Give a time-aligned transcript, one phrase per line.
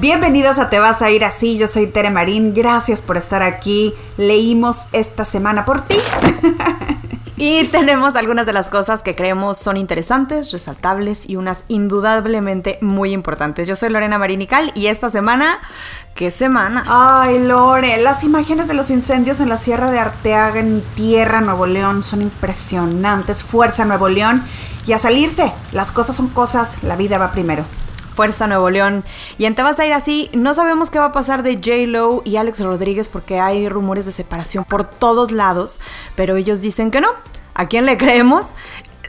[0.00, 3.94] Bienvenidos a Te vas a ir así, yo soy Tere Marín, gracias por estar aquí,
[4.16, 5.96] leímos esta semana por ti.
[7.48, 13.12] Y tenemos algunas de las cosas que creemos son interesantes, resaltables y unas indudablemente muy
[13.12, 13.68] importantes.
[13.68, 15.60] Yo soy Lorena Marinical y esta semana,
[16.14, 16.84] ¿qué semana?
[16.88, 21.40] Ay, Lore, las imágenes de los incendios en la Sierra de Arteaga, en mi tierra,
[21.40, 23.44] Nuevo León, son impresionantes.
[23.44, 24.42] Fuerza, Nuevo León.
[24.86, 27.64] Y a salirse, las cosas son cosas, la vida va primero.
[28.18, 29.04] Fuerza Nuevo León.
[29.38, 31.86] Y en Te vas a ir así, no sabemos qué va a pasar de J.
[31.86, 35.78] Lo y Alex Rodríguez porque hay rumores de separación por todos lados,
[36.16, 37.10] pero ellos dicen que no.
[37.54, 38.56] ¿A quién le creemos?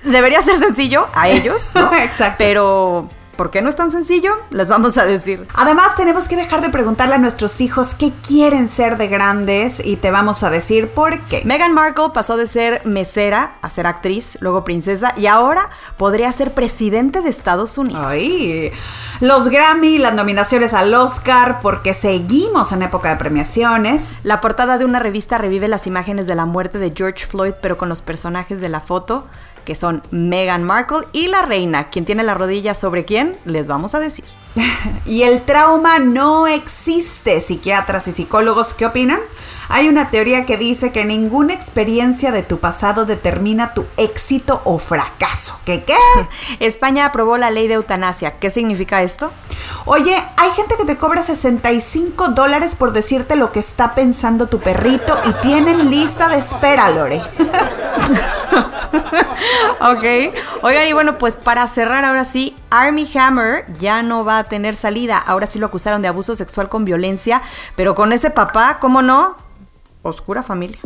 [0.04, 1.92] Debería ser sencillo, a ellos, ¿no?
[1.98, 2.36] Exacto.
[2.38, 3.10] Pero
[3.40, 4.34] ¿Por qué no es tan sencillo?
[4.50, 5.48] Les vamos a decir.
[5.56, 9.96] Además, tenemos que dejar de preguntarle a nuestros hijos qué quieren ser de grandes y
[9.96, 11.44] te vamos a decir por qué.
[11.46, 16.54] Meghan Markle pasó de ser mesera a ser actriz, luego princesa y ahora podría ser
[16.54, 18.08] presidente de Estados Unidos.
[18.10, 18.74] Ay,
[19.22, 24.18] los Grammy, las nominaciones al Oscar, porque seguimos en época de premiaciones.
[24.24, 27.78] La portada de una revista revive las imágenes de la muerte de George Floyd, pero
[27.78, 29.24] con los personajes de la foto
[29.70, 31.92] que son Meghan Markle y la reina.
[31.92, 33.38] ¿Quién tiene la rodilla sobre quién?
[33.46, 34.26] Les vamos a decir.
[35.06, 37.40] y el trauma no existe.
[37.40, 39.20] Psiquiatras y psicólogos, ¿qué opinan?
[39.68, 44.80] Hay una teoría que dice que ninguna experiencia de tu pasado determina tu éxito o
[44.80, 45.60] fracaso.
[45.66, 45.94] ¿Qué qué?
[46.66, 48.40] España aprobó la ley de eutanasia.
[48.40, 49.32] ¿Qué significa esto?
[49.86, 54.58] Oye, hay gente que te cobra 65 dólares por decirte lo que está pensando tu
[54.58, 57.22] perrito y tienen lista de espera, Lore.
[59.82, 60.34] ok.
[60.62, 64.76] Oigan, y bueno, pues para cerrar ahora sí, Army Hammer ya no va a tener
[64.76, 65.18] salida.
[65.18, 67.42] Ahora sí lo acusaron de abuso sexual con violencia,
[67.76, 69.36] pero con ese papá, ¿cómo no?
[70.02, 70.80] Oscura familia.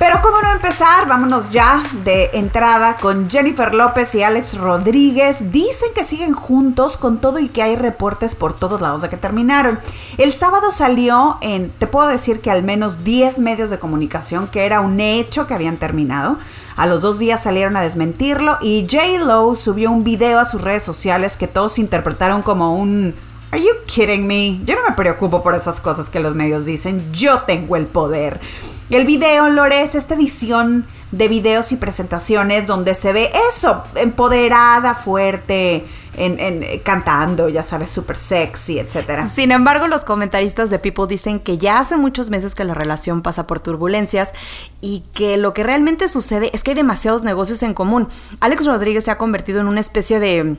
[0.00, 5.52] Pero cómo no empezar, vámonos ya de entrada con Jennifer López y Alex Rodríguez.
[5.52, 9.18] Dicen que siguen juntos con todo y que hay reportes por todos lados de que
[9.18, 9.78] terminaron.
[10.16, 14.64] El sábado salió en, te puedo decir que al menos 10 medios de comunicación que
[14.64, 16.38] era un hecho que habían terminado.
[16.76, 19.22] A los dos días salieron a desmentirlo y J.
[19.26, 23.14] Lo subió un video a sus redes sociales que todos interpretaron como un
[23.50, 24.64] Are you kidding me?
[24.64, 27.12] Yo no me preocupo por esas cosas que los medios dicen.
[27.12, 28.40] Yo tengo el poder.
[28.90, 34.96] El video, Lore, es esta edición de videos y presentaciones donde se ve eso, empoderada,
[34.96, 35.84] fuerte,
[36.16, 39.28] en, cantando, ya sabes, súper sexy, etc.
[39.32, 43.22] Sin embargo, los comentaristas de People dicen que ya hace muchos meses que la relación
[43.22, 44.32] pasa por turbulencias
[44.80, 48.08] y que lo que realmente sucede es que hay demasiados negocios en común.
[48.40, 50.56] Alex Rodríguez se ha convertido en una especie de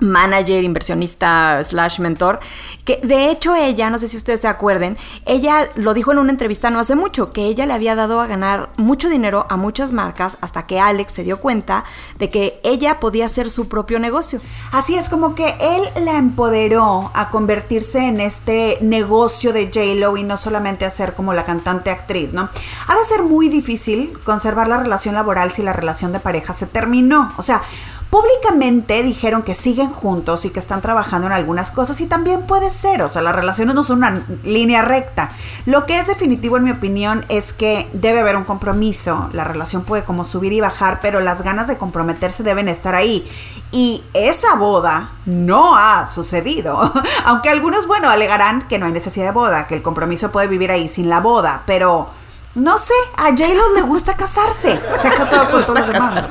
[0.00, 2.40] manager, inversionista, slash mentor,
[2.84, 6.30] que de hecho ella, no sé si ustedes se acuerden, ella lo dijo en una
[6.30, 9.92] entrevista no hace mucho, que ella le había dado a ganar mucho dinero a muchas
[9.92, 11.84] marcas hasta que Alex se dio cuenta
[12.18, 14.40] de que ella podía hacer su propio negocio.
[14.72, 20.22] Así es como que él la empoderó a convertirse en este negocio de J-Lo y
[20.22, 22.48] no solamente a ser como la cantante actriz, ¿no?
[22.86, 26.66] Ha de ser muy difícil conservar la relación laboral si la relación de pareja se
[26.66, 27.32] terminó.
[27.36, 27.62] O sea,
[28.10, 32.70] Públicamente dijeron que siguen juntos y que están trabajando en algunas cosas y también puede
[32.70, 35.32] ser, o sea, las relaciones no son una línea recta.
[35.66, 39.82] Lo que es definitivo en mi opinión es que debe haber un compromiso, la relación
[39.82, 43.30] puede como subir y bajar, pero las ganas de comprometerse deben estar ahí.
[43.72, 46.90] Y esa boda no ha sucedido.
[47.26, 50.70] Aunque algunos, bueno, alegarán que no hay necesidad de boda, que el compromiso puede vivir
[50.70, 52.08] ahí sin la boda, pero
[52.54, 54.80] no sé, a J-Lo le gusta casarse.
[55.00, 56.24] Se ha casado con todos los demás.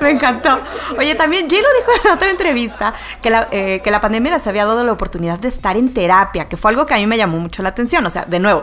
[0.00, 0.60] Me encantó.
[0.98, 4.66] Oye, también J-Lo dijo en otra entrevista que la, eh, que la pandemia les había
[4.66, 7.38] dado la oportunidad de estar en terapia, que fue algo que a mí me llamó
[7.38, 8.04] mucho la atención.
[8.04, 8.62] O sea, de nuevo,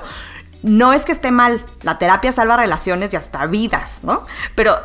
[0.62, 4.26] no es que esté mal, la terapia salva relaciones y hasta vidas, ¿no?
[4.56, 4.78] Pero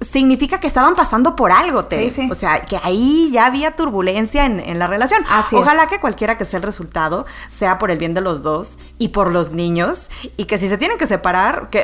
[0.00, 2.12] significa que estaban pasando por algo, te.
[2.30, 5.24] O sea, que ahí ya había turbulencia en, la relación.
[5.52, 9.08] Ojalá que cualquiera que sea el resultado sea por el bien de los dos y
[9.08, 11.82] por los niños y que si se tienen que separar, que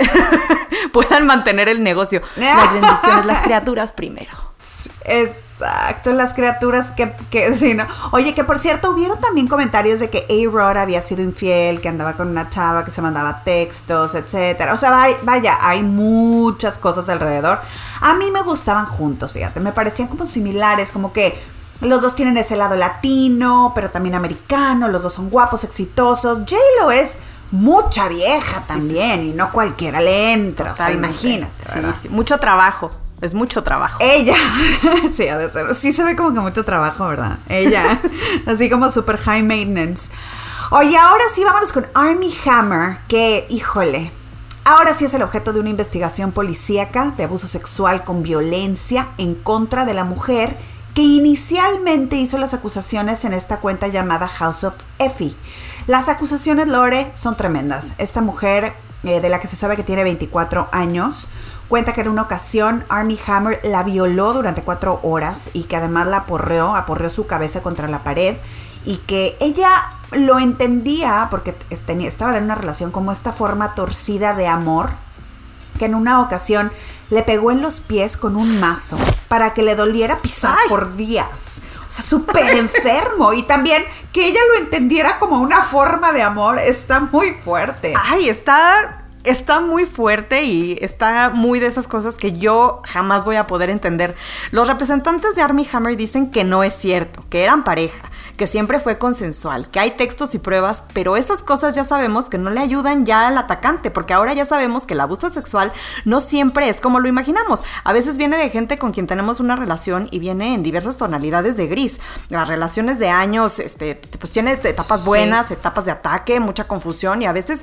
[0.92, 2.22] puedan mantener el negocio.
[2.36, 4.51] Las bendiciones, las criaturas primero.
[5.04, 7.86] Exacto, las criaturas que, que sí, ¿no?
[8.10, 12.14] Oye, que por cierto, hubieron también comentarios de que A-Rod había sido infiel, que andaba
[12.14, 14.72] con una chava que se mandaba textos, etcétera.
[14.72, 14.90] O sea,
[15.22, 17.60] vaya, hay muchas cosas alrededor.
[18.00, 21.38] A mí me gustaban juntos, fíjate, me parecían como similares, como que
[21.80, 26.38] los dos tienen ese lado latino, pero también americano, los dos son guapos, exitosos.
[26.38, 27.16] J-Lo es
[27.50, 31.52] mucha vieja también y no cualquiera le entra, o sea, imagínate.
[32.00, 32.90] Sí, mucho trabajo.
[33.22, 33.98] Es mucho trabajo.
[34.02, 34.34] Ella,
[35.12, 35.72] sí, ha de ser.
[35.76, 37.38] Sí se ve como que mucho trabajo, ¿verdad?
[37.48, 38.00] Ella,
[38.46, 40.10] así como super high maintenance.
[40.72, 44.10] Oye, ahora sí vámonos con Army Hammer, que, híjole,
[44.64, 49.36] ahora sí es el objeto de una investigación policíaca de abuso sexual con violencia en
[49.36, 50.56] contra de la mujer
[50.94, 55.36] que inicialmente hizo las acusaciones en esta cuenta llamada House of Effie.
[55.86, 57.92] Las acusaciones, Lore, son tremendas.
[57.98, 58.72] Esta mujer,
[59.04, 61.28] eh, de la que se sabe que tiene 24 años,
[61.68, 66.06] cuenta que en una ocasión Army Hammer la violó durante cuatro horas y que además
[66.06, 68.36] la aporreó, aporreó su cabeza contra la pared
[68.84, 69.70] y que ella
[70.12, 71.52] lo entendía porque
[71.86, 74.90] tenía, estaba en una relación como esta forma torcida de amor,
[75.78, 76.70] que en una ocasión
[77.10, 78.96] le pegó en los pies con un mazo
[79.28, 81.60] para que le doliera pisar por días.
[81.88, 83.34] O sea, súper enfermo.
[83.34, 83.82] Y también
[84.12, 87.94] que ella lo entendiera como una forma de amor está muy fuerte.
[87.96, 93.36] Ay, está está muy fuerte y está muy de esas cosas que yo jamás voy
[93.36, 94.16] a poder entender.
[94.50, 98.80] Los representantes de Army Hammer dicen que no es cierto, que eran pareja, que siempre
[98.80, 102.60] fue consensual, que hay textos y pruebas, pero esas cosas ya sabemos que no le
[102.60, 105.72] ayudan ya al atacante, porque ahora ya sabemos que el abuso sexual
[106.04, 107.62] no siempre es como lo imaginamos.
[107.84, 111.56] A veces viene de gente con quien tenemos una relación y viene en diversas tonalidades
[111.56, 112.00] de gris.
[112.28, 117.26] Las relaciones de años, este, pues tiene etapas buenas, etapas de ataque, mucha confusión y
[117.26, 117.62] a veces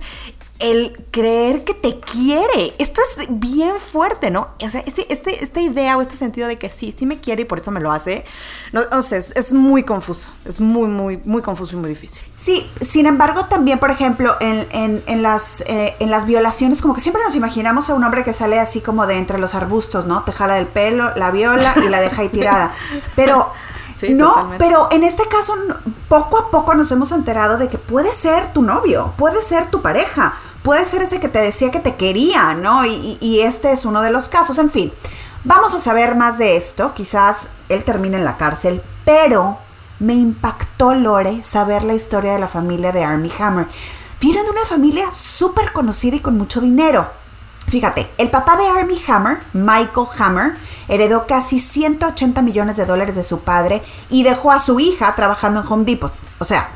[0.59, 2.75] el creer que te quiere.
[2.77, 4.49] Esto es bien fuerte, ¿no?
[4.61, 7.43] O sea, este, este, esta idea o este sentido de que sí, sí me quiere
[7.43, 8.25] y por eso me lo hace,
[8.73, 10.29] no, sé, es, muy confuso.
[10.45, 12.25] Es muy, muy, muy confuso y muy difícil.
[12.37, 17.23] Sí, sin embargo, también, por ejemplo, en, las, eh, en las violaciones, como que siempre
[17.23, 20.23] nos imaginamos a un hombre que sale así como de entre los arbustos, ¿no?
[20.23, 22.73] Te jala del pelo, la viola y la deja ahí tirada.
[23.15, 23.51] Pero
[24.09, 25.53] no, pero en este caso
[26.07, 29.81] poco a poco nos hemos enterado de que puede ser tu novio, puede ser tu
[29.81, 30.33] pareja,
[30.63, 32.85] puede ser ese que te decía que te quería, ¿no?
[32.85, 34.91] Y, este es uno de los casos, en fin.
[35.43, 39.57] Vamos a saber más de esto, quizás él termine en la cárcel, pero
[39.99, 43.67] me impactó, Lore, saber la historia de la familia de Army Hammer.
[44.19, 47.07] Viene de una familia súper conocida y con mucho dinero.
[47.69, 50.57] Fíjate, el papá de Army Hammer, Michael Hammer,
[50.87, 55.61] heredó casi 180 millones de dólares de su padre y dejó a su hija trabajando
[55.61, 56.11] en Home Depot.
[56.39, 56.69] O sea,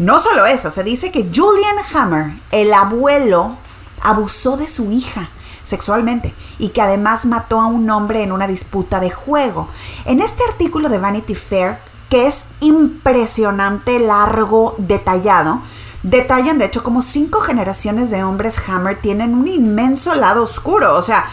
[0.00, 3.56] no solo eso, se dice que Julian Hammer, el abuelo,
[4.00, 5.28] abusó de su hija
[5.62, 9.68] sexualmente y que además mató a un hombre en una disputa de juego.
[10.06, 11.76] En este artículo de Vanity Fair,
[12.08, 15.60] que es impresionante, largo, detallado,
[16.02, 20.96] detallan de hecho como cinco generaciones de hombres Hammer tienen un inmenso lado oscuro.
[20.96, 21.26] O sea,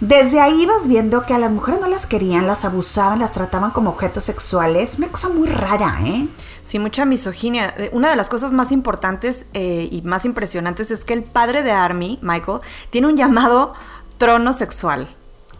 [0.00, 3.72] desde ahí vas viendo que a las mujeres no las querían, las abusaban, las trataban
[3.72, 4.94] como objetos sexuales.
[4.96, 6.28] Una cosa muy rara, ¿eh?
[6.66, 7.74] Sí, mucha misoginia.
[7.92, 11.70] Una de las cosas más importantes eh, y más impresionantes es que el padre de
[11.70, 12.58] Army, Michael,
[12.90, 13.72] tiene un llamado
[14.18, 15.08] trono sexual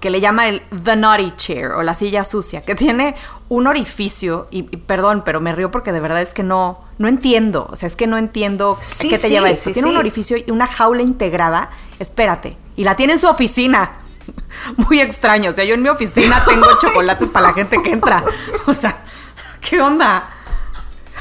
[0.01, 3.15] que le llama el The Naughty Chair o la silla sucia, que tiene
[3.49, 7.69] un orificio, y, perdón, pero me río porque de verdad es que no, no entiendo,
[7.71, 9.71] o sea, es que no entiendo qué te lleva esto.
[9.71, 14.01] tiene un orificio y una jaula integrada, espérate, y la tiene en su oficina.
[14.89, 15.53] muy extraño.
[15.53, 18.25] O sea, yo en mi oficina tengo chocolates para la gente que entra.
[18.67, 19.05] O sea,
[19.61, 20.36] ¿qué onda?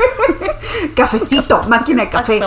[0.95, 2.41] Cafecito, máquina de café.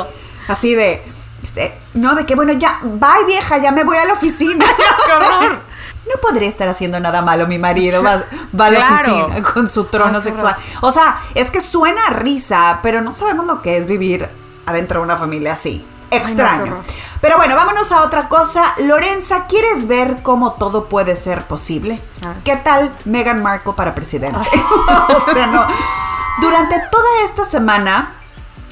[0.49, 1.03] Así de,
[1.43, 4.67] este, no, de que bueno, ya, bye vieja, ya me voy a la oficina.
[6.09, 10.23] No podría estar haciendo nada malo mi marido, va, a la oficina con su trono
[10.23, 10.57] sexual.
[10.81, 14.27] O sea, es que suena a risa, pero no sabemos lo que es vivir
[14.65, 15.85] adentro de una familia así.
[16.11, 16.83] Extraño.
[17.21, 18.63] Pero bueno, vámonos a otra cosa.
[18.79, 22.01] Lorenza, ¿quieres ver cómo todo puede ser posible?
[22.23, 22.35] Ah.
[22.43, 24.39] ¿Qué tal Meghan Markle para presidente?
[25.09, 25.67] o sea, no.
[26.41, 28.13] Durante toda esta semana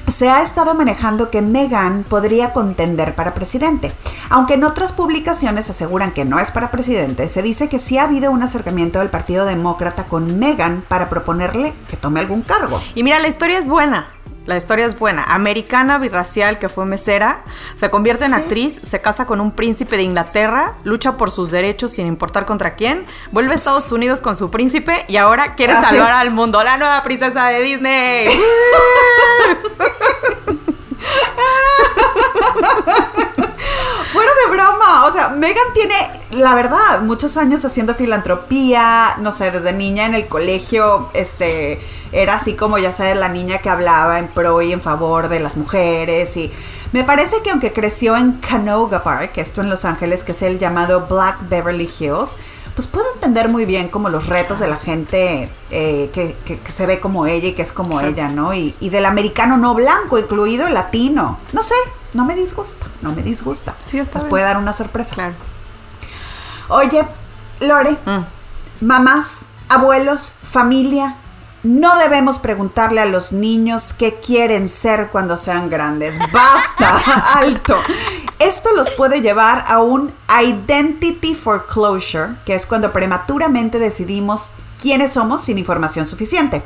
[0.07, 3.91] se ha estado manejando que Meghan podría contender para presidente.
[4.29, 8.03] Aunque en otras publicaciones aseguran que no es para presidente, se dice que sí ha
[8.03, 12.81] habido un acercamiento del Partido Demócrata con Meghan para proponerle que tome algún cargo.
[12.95, 14.07] Y mira, la historia es buena.
[14.47, 15.23] La historia es buena.
[15.23, 17.41] Americana, birracial, que fue mesera,
[17.75, 21.91] se convierte en actriz, se casa con un príncipe de Inglaterra, lucha por sus derechos
[21.91, 26.13] sin importar contra quién, vuelve a Estados Unidos con su príncipe y ahora quiere salvar
[26.13, 26.63] al mundo.
[26.63, 28.27] La nueva princesa de Disney.
[34.13, 39.51] Fuera de broma, o sea, Megan tiene, la verdad, muchos años haciendo filantropía, no sé,
[39.51, 41.79] desde niña en el colegio, este,
[42.11, 45.39] era así como, ya sabes, la niña que hablaba en pro y en favor de
[45.39, 46.51] las mujeres y
[46.93, 50.57] me parece que aunque creció en Canoga Park, esto en Los Ángeles, que es el
[50.57, 52.29] llamado Black Beverly Hills,
[52.75, 56.99] pues puedo entender muy bien como los retos de la gente eh, que, se ve
[56.99, 58.53] como ella y que es como ella, ¿no?
[58.53, 61.39] Y, del americano no blanco, incluido el latino.
[61.53, 61.75] No sé,
[62.13, 63.75] no me disgusta, no me disgusta.
[63.85, 65.15] Sí, está Nos puede dar una sorpresa.
[65.15, 65.33] Claro.
[66.69, 67.05] Oye,
[67.61, 68.85] Lore, mm.
[68.85, 71.15] mamás, abuelos, familia,
[71.63, 76.17] no debemos preguntarle a los niños qué quieren ser cuando sean grandes.
[76.31, 77.77] Basta, alto.
[78.39, 85.43] Esto los puede llevar a un identity foreclosure, que es cuando prematuramente decidimos quiénes somos
[85.43, 86.61] sin información suficiente.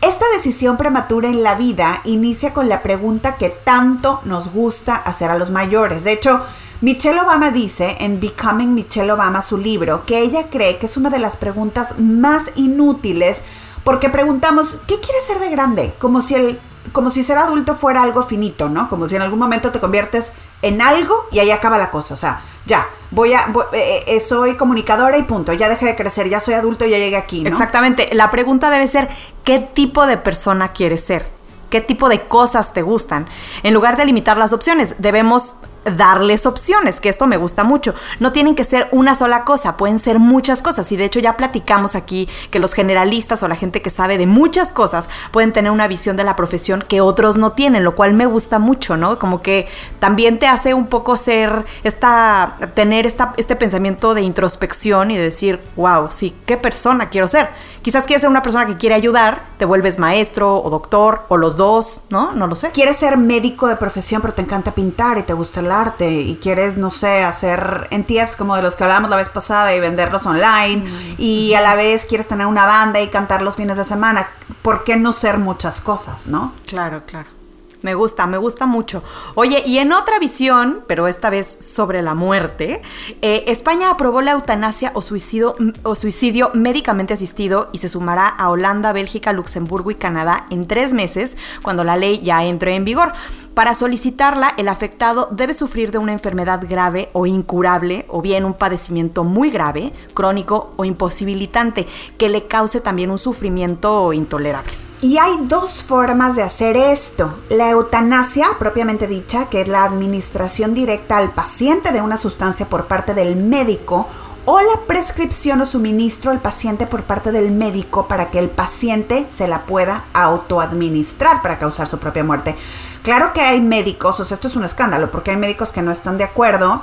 [0.00, 5.30] Esta decisión prematura en la vida inicia con la pregunta que tanto nos gusta hacer
[5.30, 6.04] a los mayores.
[6.04, 6.42] De hecho,
[6.80, 11.10] Michelle Obama dice en Becoming Michelle Obama, su libro, que ella cree que es una
[11.10, 13.42] de las preguntas más inútiles
[13.84, 15.92] porque preguntamos, ¿qué quieres ser de grande?
[15.98, 16.60] Como si el
[16.92, 18.88] como si ser adulto fuera algo finito, ¿no?
[18.88, 20.32] Como si en algún momento te conviertes
[20.62, 22.14] en algo y ahí acaba la cosa.
[22.14, 26.28] O sea, ya, voy a, eh, eh, soy comunicadora y punto, ya dejé de crecer,
[26.28, 27.50] ya soy adulto, ya llegué aquí, ¿no?
[27.50, 28.08] Exactamente.
[28.12, 29.08] La pregunta debe ser,
[29.44, 31.26] ¿qué tipo de persona quieres ser?
[31.68, 33.28] ¿Qué tipo de cosas te gustan?
[33.62, 37.94] En lugar de limitar las opciones, debemos darles opciones, que esto me gusta mucho.
[38.18, 40.90] No tienen que ser una sola cosa, pueden ser muchas cosas.
[40.92, 44.26] Y de hecho ya platicamos aquí que los generalistas o la gente que sabe de
[44.26, 48.14] muchas cosas pueden tener una visión de la profesión que otros no tienen, lo cual
[48.14, 49.18] me gusta mucho, ¿no?
[49.18, 49.68] Como que
[49.98, 55.60] también te hace un poco ser, esta, tener esta, este pensamiento de introspección y decir,
[55.76, 57.48] wow, sí, ¿qué persona quiero ser?
[57.82, 61.56] Quizás quieres ser una persona que quiere ayudar, te vuelves maestro o doctor o los
[61.56, 62.32] dos, ¿no?
[62.32, 62.70] No lo sé.
[62.70, 66.36] Quieres ser médico de profesión, pero te encanta pintar y te gusta el arte y
[66.36, 70.26] quieres, no sé, hacer NTFs como de los que hablábamos la vez pasada y venderlos
[70.26, 71.14] online mm.
[71.18, 74.28] y a la vez quieres tener una banda y cantar los fines de semana.
[74.62, 76.52] ¿Por qué no ser muchas cosas, no?
[76.66, 77.39] Claro, claro.
[77.82, 79.02] Me gusta, me gusta mucho.
[79.34, 82.82] Oye, y en otra visión, pero esta vez sobre la muerte,
[83.22, 88.50] eh, España aprobó la eutanasia o suicidio, o suicidio médicamente asistido y se sumará a
[88.50, 93.12] Holanda, Bélgica, Luxemburgo y Canadá en tres meses, cuando la ley ya entre en vigor.
[93.54, 98.54] Para solicitarla, el afectado debe sufrir de una enfermedad grave o incurable, o bien un
[98.54, 101.86] padecimiento muy grave, crónico o imposibilitante,
[102.18, 104.89] que le cause también un sufrimiento intolerable.
[105.02, 107.32] Y hay dos formas de hacer esto.
[107.48, 112.84] La eutanasia, propiamente dicha, que es la administración directa al paciente de una sustancia por
[112.84, 114.06] parte del médico,
[114.44, 119.26] o la prescripción o suministro al paciente por parte del médico para que el paciente
[119.30, 122.54] se la pueda autoadministrar para causar su propia muerte.
[123.02, 125.92] Claro que hay médicos, o sea, esto es un escándalo, porque hay médicos que no
[125.92, 126.82] están de acuerdo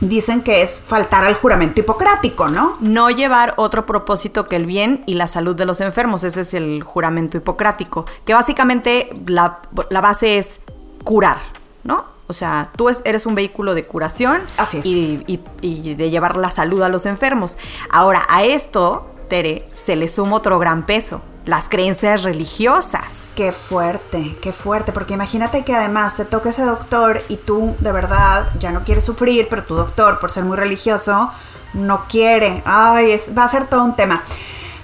[0.00, 2.76] dicen que es faltar al juramento hipocrático, ¿no?
[2.80, 6.54] No llevar otro propósito que el bien y la salud de los enfermos, ese es
[6.54, 9.60] el juramento hipocrático, que básicamente la,
[9.90, 10.60] base es
[11.02, 11.38] curar,
[11.84, 12.04] ¿no?
[12.26, 14.86] O sea, tú eres un vehículo de curación Así es.
[14.86, 17.58] Y, y, de llevar la salud a los enfermos.
[17.90, 23.32] Ahora, a esto, Tere, se le suma otro gran peso, las creencias religiosas.
[23.36, 27.92] Qué fuerte, qué fuerte, porque imagínate que además te toca ese doctor y tú de
[27.92, 31.30] verdad ya no quieres sufrir, pero tu doctor, por ser muy religioso,
[31.74, 32.62] no quiere.
[32.64, 34.22] Ay, va a ser todo un tema.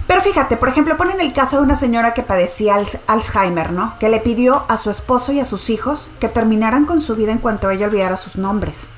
[0.07, 2.76] Pero fíjate, por ejemplo, ponen el caso de una señora que padecía
[3.07, 3.95] Alzheimer, ¿no?
[4.00, 7.31] Que le pidió a su esposo y a sus hijos que terminaran con su vida
[7.31, 8.90] en cuanto ella olvidara sus nombres.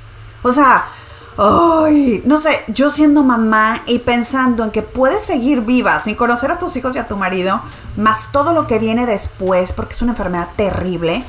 [0.42, 0.86] O sea,
[1.38, 6.50] Ay, no sé, yo siendo mamá y pensando en que puedes seguir viva sin conocer
[6.50, 7.60] a tus hijos y a tu marido,
[7.96, 11.24] más todo lo que viene después, porque es una enfermedad terrible,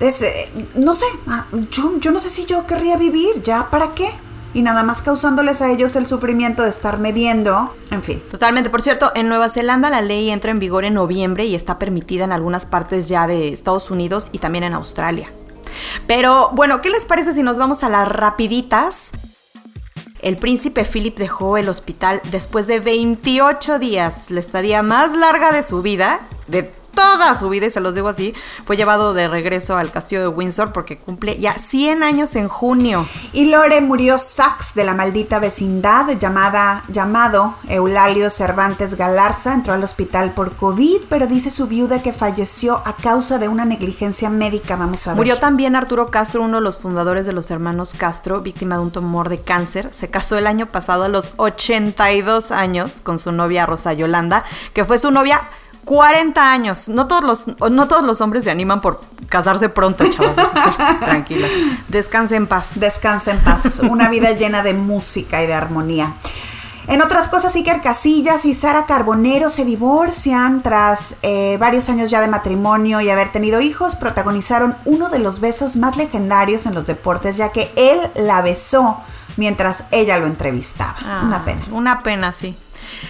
[0.00, 3.94] es, eh, no sé, ah, yo, yo no sé si yo querría vivir, ¿ya para
[3.94, 4.12] qué?
[4.54, 8.22] y nada más causándoles a ellos el sufrimiento de estarme viendo, en fin.
[8.30, 8.70] Totalmente.
[8.70, 12.24] Por cierto, en Nueva Zelanda la ley entra en vigor en noviembre y está permitida
[12.24, 15.30] en algunas partes ya de Estados Unidos y también en Australia.
[16.06, 19.10] Pero bueno, ¿qué les parece si nos vamos a las rapiditas?
[20.20, 25.62] El príncipe Philip dejó el hospital después de 28 días, la estadía más larga de
[25.62, 26.20] su vida,
[26.98, 28.34] toda su vida, y se los digo así,
[28.66, 33.06] fue llevado de regreso al castillo de Windsor porque cumple ya 100 años en junio.
[33.32, 39.54] Y Lore murió Sax de la maldita vecindad llamada, llamado Eulalio Cervantes Galarza.
[39.54, 43.64] Entró al hospital por COVID, pero dice su viuda que falleció a causa de una
[43.64, 44.74] negligencia médica.
[44.74, 45.18] Vamos a ver.
[45.18, 48.90] Murió también Arturo Castro, uno de los fundadores de los hermanos Castro, víctima de un
[48.90, 49.94] tumor de cáncer.
[49.94, 54.84] Se casó el año pasado a los 82 años con su novia Rosa Yolanda, que
[54.84, 55.40] fue su novia
[55.88, 56.90] 40 años.
[56.90, 60.36] No todos los, no todos los hombres se animan por casarse pronto, chavos.
[61.00, 61.48] Tranquila.
[61.88, 62.72] Descanse en paz.
[62.74, 63.80] Descanse en paz.
[63.88, 66.12] Una vida llena de música y de armonía.
[66.88, 72.20] En otras cosas, Iker Casillas y Sara Carbonero se divorcian tras eh, varios años ya
[72.20, 73.96] de matrimonio y haber tenido hijos.
[73.96, 78.98] Protagonizaron uno de los besos más legendarios en los deportes, ya que él la besó
[79.38, 80.96] mientras ella lo entrevistaba.
[81.24, 81.62] una ah, pena.
[81.72, 82.58] Una pena, sí.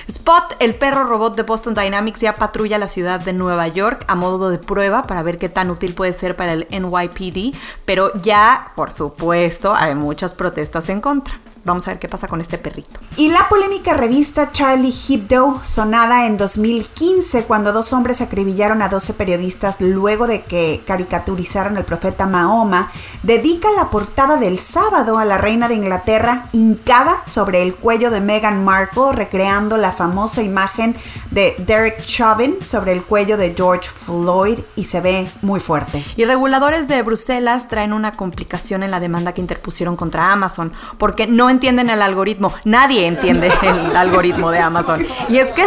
[0.08, 4.14] Spot, el perro robot de Boston Dynamics, ya patrulla la ciudad de Nueva York a
[4.14, 8.72] modo de prueba para ver qué tan útil puede ser para el NYPD, pero ya,
[8.74, 11.38] por supuesto, hay muchas protestas en contra.
[11.68, 13.00] Vamos a ver qué pasa con este perrito.
[13.16, 19.14] Y la polémica revista Charlie Hebdo, sonada en 2015 cuando dos hombres acribillaron a 12
[19.14, 22.90] periodistas luego de que caricaturizaron al profeta Mahoma,
[23.22, 28.20] dedica la portada del sábado a la reina de Inglaterra hincada sobre el cuello de
[28.20, 30.96] Meghan Markle, recreando la famosa imagen
[31.30, 36.04] de Derek Chauvin sobre el cuello de George Floyd y se ve muy fuerte.
[36.16, 41.26] Y reguladores de Bruselas traen una complicación en la demanda que interpusieron contra Amazon porque
[41.26, 42.54] no entienden el algoritmo.
[42.64, 45.04] Nadie entiende el algoritmo de Amazon.
[45.28, 45.66] Y es que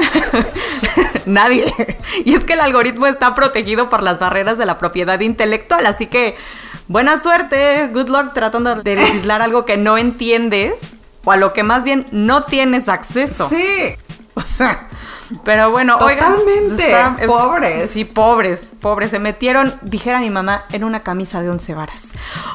[1.25, 1.73] nadie.
[2.23, 6.07] Y es que el algoritmo está protegido por las barreras de la propiedad intelectual, así
[6.07, 6.37] que
[6.87, 10.95] buena suerte, good luck tratando de legislar algo que no entiendes
[11.25, 13.49] o a lo que más bien no tienes acceso.
[13.49, 13.95] Sí.
[14.35, 14.87] O sea,
[15.43, 17.27] pero bueno, Totalmente.
[17.27, 17.89] pobres.
[17.91, 19.11] Sí, pobres, pobres.
[19.11, 22.03] Se metieron, dijera mi mamá, en una camisa de once varas.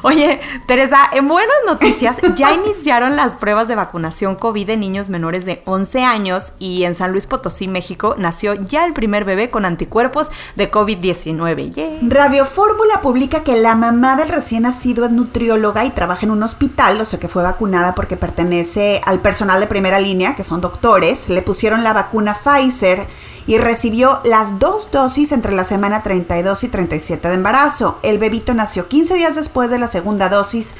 [0.03, 5.45] Oye, Teresa, en buenas noticias, ya iniciaron las pruebas de vacunación COVID de niños menores
[5.45, 9.65] de 11 años y en San Luis Potosí, México, nació ya el primer bebé con
[9.65, 11.99] anticuerpos de COVID-19.
[12.09, 16.43] Radio Fórmula publica que la mamá del recién nacido es nutrióloga y trabaja en un
[16.43, 20.61] hospital, o sea que fue vacunada porque pertenece al personal de primera línea, que son
[20.61, 21.29] doctores.
[21.29, 23.07] Le pusieron la vacuna Pfizer
[23.47, 27.97] y recibió las dos dosis entre la semana 32 y 37 de embarazo.
[28.03, 30.75] El bebito nació 15 días después de la segunda dosis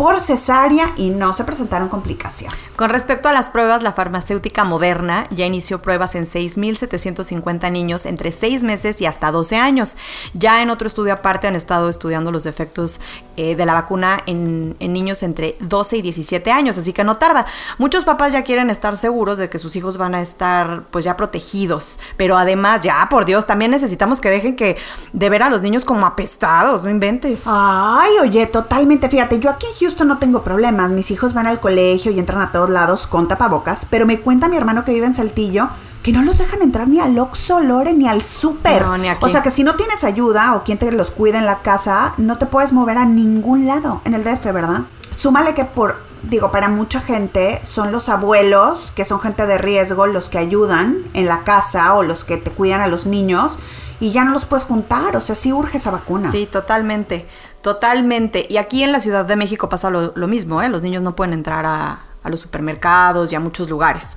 [0.00, 2.58] por cesárea y no se presentaron complicaciones.
[2.74, 8.32] Con respecto a las pruebas, la farmacéutica Moderna ya inició pruebas en 6.750 niños entre
[8.32, 9.98] 6 meses y hasta 12 años.
[10.32, 12.98] Ya en otro estudio aparte han estado estudiando los efectos
[13.42, 17.16] eh, de la vacuna en, en, niños entre 12 y 17 años, así que no
[17.16, 17.46] tarda.
[17.78, 21.16] Muchos papás ya quieren estar seguros de que sus hijos van a estar pues ya
[21.16, 24.76] protegidos, pero además ya, por Dios, también necesitamos que dejen que
[25.14, 27.44] de ver a los niños como apestados, no inventes.
[27.46, 30.90] Ay, oye, totalmente, fíjate, yo aquí en Houston no tengo problemas.
[30.90, 34.48] Mis hijos van al colegio y entran a todos lados con tapabocas, pero me cuenta
[34.48, 35.70] mi hermano que vive en Saltillo
[36.02, 38.82] que no los dejan entrar ni al Oxxo, Lore, ni al súper.
[38.82, 39.24] No, ni aquí.
[39.24, 42.14] O sea que si no tienes ayuda o quien te los cuida en la casa,
[42.16, 44.82] no te puedes mover a ningún lado en el DF, ¿verdad?
[45.16, 50.06] Súmale que por, digo, para mucha gente son los abuelos, que son gente de riesgo,
[50.06, 53.58] los que ayudan en la casa o los que te cuidan a los niños
[54.00, 56.30] y ya no los puedes juntar, o sea, sí urge esa vacuna.
[56.30, 57.26] Sí, totalmente.
[57.60, 58.46] Totalmente.
[58.48, 60.70] Y aquí en la Ciudad de México pasa lo, lo mismo, ¿eh?
[60.70, 64.16] Los niños no pueden entrar a, a, los supermercados y a muchos lugares.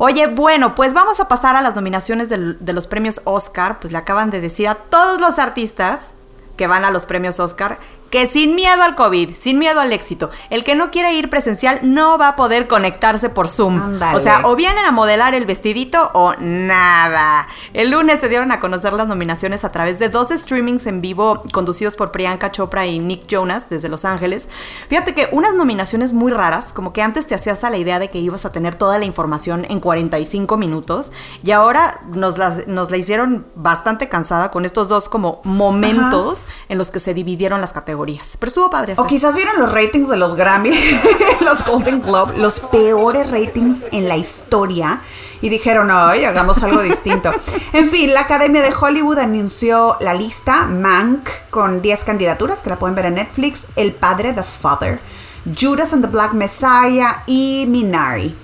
[0.00, 3.80] Oye, bueno, pues vamos a pasar a las nominaciones de, los premios Oscar.
[3.80, 6.12] Pues le acaban de decir a todos los artistas
[6.56, 7.78] que van a los premios Oscar
[8.10, 11.80] que sin miedo al COVID, sin miedo al éxito, el que no quiere ir presencial
[11.82, 14.00] no va a poder conectarse por Zoom.
[14.14, 17.48] O sea, o vienen a modelar el vestidito o nada.
[17.74, 21.42] El lunes se dieron a conocer las nominaciones a través de dos streamings en vivo
[21.52, 24.48] conducidos por Priyanka Chopra y Nick Jonas desde Los Ángeles.
[24.88, 28.08] Fíjate que unas nominaciones muy raras, como que antes te hacías a la idea de
[28.08, 32.90] que ibas a tener toda la información en 45 minutos y ahora nos, las, nos
[32.90, 36.52] la hicieron bastante cansada con estos dos como momentos Ajá.
[36.70, 37.97] en los que se dividieron las categorías.
[38.38, 38.94] Pero estuvo padre.
[38.96, 40.70] O quizás vieron los ratings de los Grammy,
[41.40, 45.00] los Golden Globe, los peores ratings en la historia.
[45.40, 47.32] Y dijeron, ay, hagamos algo distinto.
[47.72, 52.76] En fin, la Academia de Hollywood anunció la lista Mank con 10 candidaturas que la
[52.78, 53.66] pueden ver en Netflix.
[53.76, 55.00] El Padre, The Father,
[55.44, 58.34] Judas and the Black Messiah y Minari.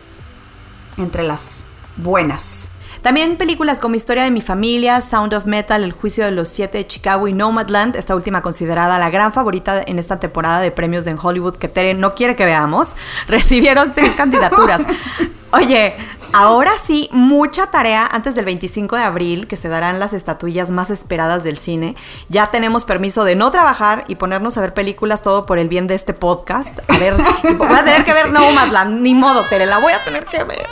[0.96, 1.64] Entre las
[1.96, 2.68] buenas.
[3.04, 6.78] También películas como Historia de mi familia, Sound of Metal, El juicio de los siete
[6.78, 11.06] de Chicago y Nomadland, esta última considerada la gran favorita en esta temporada de premios
[11.06, 12.96] en Hollywood que Tere no quiere que veamos,
[13.28, 14.80] recibieron seis candidaturas.
[15.54, 15.94] Oye,
[16.32, 20.90] ahora sí, mucha tarea antes del 25 de abril, que se darán las estatuillas más
[20.90, 21.94] esperadas del cine.
[22.28, 25.86] Ya tenemos permiso de no trabajar y ponernos a ver películas todo por el bien
[25.86, 26.76] de este podcast.
[26.88, 27.14] A ver,
[27.56, 30.66] voy a tener que ver Nomadland, ni modo, Tere, la voy a tener que ver.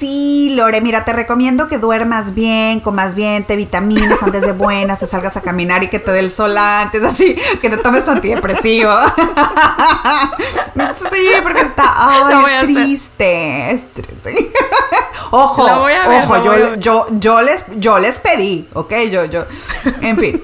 [0.00, 5.00] Sí, Lore, mira, te recomiendo que duermas bien, comas bien, te vitaminas antes de buenas,
[5.00, 8.06] te salgas a caminar y que te dé el sol antes, así, que te tomes
[8.06, 8.90] tu antidepresivo.
[11.12, 13.70] sí, porque está ay, es triste,
[15.30, 19.44] ojo, ver, ojo, yo, yo, yo, les, yo les pedí, ok, yo, yo,
[20.00, 20.42] en fin.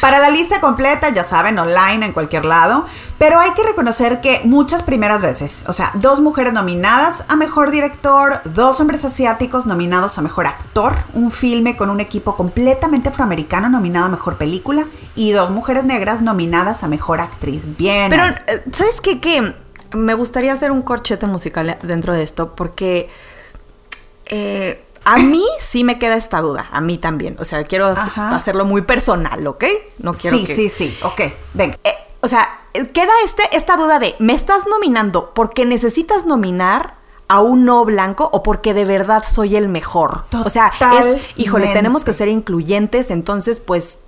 [0.00, 2.86] Para la lista completa, ya saben, online, en cualquier lado.
[3.20, 7.70] Pero hay que reconocer que muchas primeras veces, o sea, dos mujeres nominadas a mejor
[7.70, 13.68] director, dos hombres asiáticos nominados a mejor actor, un filme con un equipo completamente afroamericano
[13.68, 17.64] nominado a mejor película y dos mujeres negras nominadas a mejor actriz.
[17.76, 18.08] Bien.
[18.08, 18.24] Pero,
[18.72, 19.20] ¿sabes qué?
[19.20, 19.54] Que
[19.92, 23.08] me gustaría hacer un corchete musical dentro de esto porque.
[24.26, 27.36] Eh, a mí sí me queda esta duda, a mí también.
[27.38, 28.36] O sea, quiero Ajá.
[28.36, 29.64] hacerlo muy personal, ¿ok?
[29.98, 30.54] No quiero sí, que...
[30.54, 31.20] Sí, sí, ok,
[31.54, 31.78] venga.
[31.84, 36.94] Eh, o sea, queda este, esta duda de, ¿me estás nominando porque necesitas nominar
[37.28, 40.24] a un no blanco o porque de verdad soy el mejor?
[40.44, 43.98] O sea, es, híjole, tenemos que ser incluyentes, entonces pues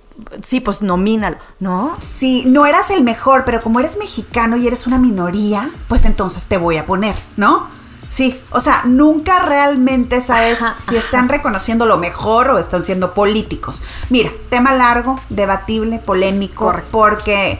[0.41, 1.97] sí, pues nomínalo, ¿no?
[2.03, 6.45] Sí, no eras el mejor, pero como eres mexicano y eres una minoría, pues entonces
[6.45, 7.67] te voy a poner, ¿no?
[8.09, 13.81] Sí, o sea, nunca realmente sabes si están reconociendo lo mejor o están siendo políticos.
[14.11, 17.59] Mira, tema largo, debatible, polémico, porque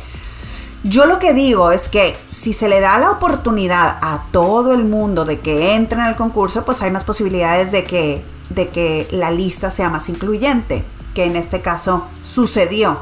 [0.84, 4.84] yo lo que digo es que si se le da la oportunidad a todo el
[4.84, 9.32] mundo de que entren al concurso, pues hay más posibilidades de que, de que la
[9.32, 12.98] lista sea más incluyente que en este caso sucedió.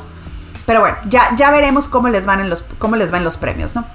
[0.65, 3.75] Pero bueno, ya, ya veremos cómo les, van en los, cómo les van los premios,
[3.75, 3.85] ¿no?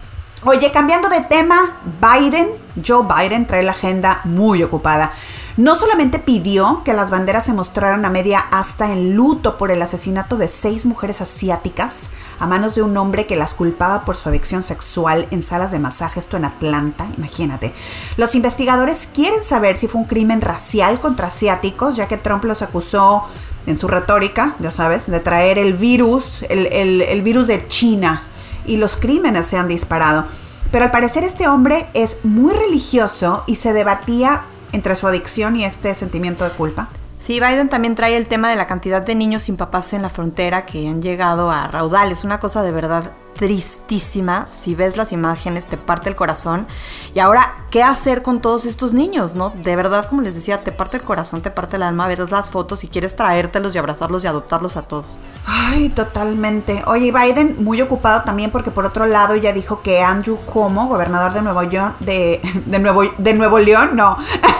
[0.45, 2.49] Oye, cambiando de tema, Biden,
[2.87, 5.13] Joe Biden trae la agenda muy ocupada.
[5.57, 9.81] No solamente pidió que las banderas se mostraran a media hasta en luto por el
[9.81, 14.29] asesinato de seis mujeres asiáticas a manos de un hombre que las culpaba por su
[14.29, 17.73] adicción sexual en salas de masaje, esto en Atlanta, imagínate.
[18.19, 22.61] Los investigadores quieren saber si fue un crimen racial contra asiáticos, ya que Trump los
[22.61, 23.25] acusó
[23.67, 28.23] en su retórica, ya sabes, de traer el virus, el, virus de China
[28.67, 30.25] y los crímenes se han disparado.
[30.71, 35.65] Pero al parecer este hombre es muy religioso y se debatía entre su adicción y
[35.65, 36.89] este sentimiento de culpa.
[37.19, 40.11] Sí, Biden también trae el tema de la cantidad de niños sin papás en la
[40.11, 44.47] frontera que han llegado a raudales, una cosa de verdad tristísima.
[44.47, 46.67] Si ves las imágenes, te parte el corazón.
[47.15, 49.35] Y ahora, ¿qué hacer con todos estos niños?
[49.35, 49.51] ¿No?
[49.51, 52.51] De verdad, como les decía, te parte el corazón, te parte el alma, ver las
[52.51, 55.19] fotos y quieres traértelos y abrazarlos y adoptarlos a todos.
[55.47, 56.83] Ay, totalmente.
[56.87, 61.33] Oye, Biden muy ocupado también porque por otro lado ya dijo que Andrew Cuomo, gobernador
[61.33, 64.17] de Nuevo León, de, de Nuevo, de Nuevo León, no.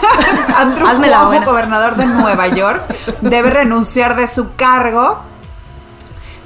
[0.55, 2.83] Andrew Cuomo, gobernador de Nueva York,
[3.21, 5.26] debe renunciar de su cargo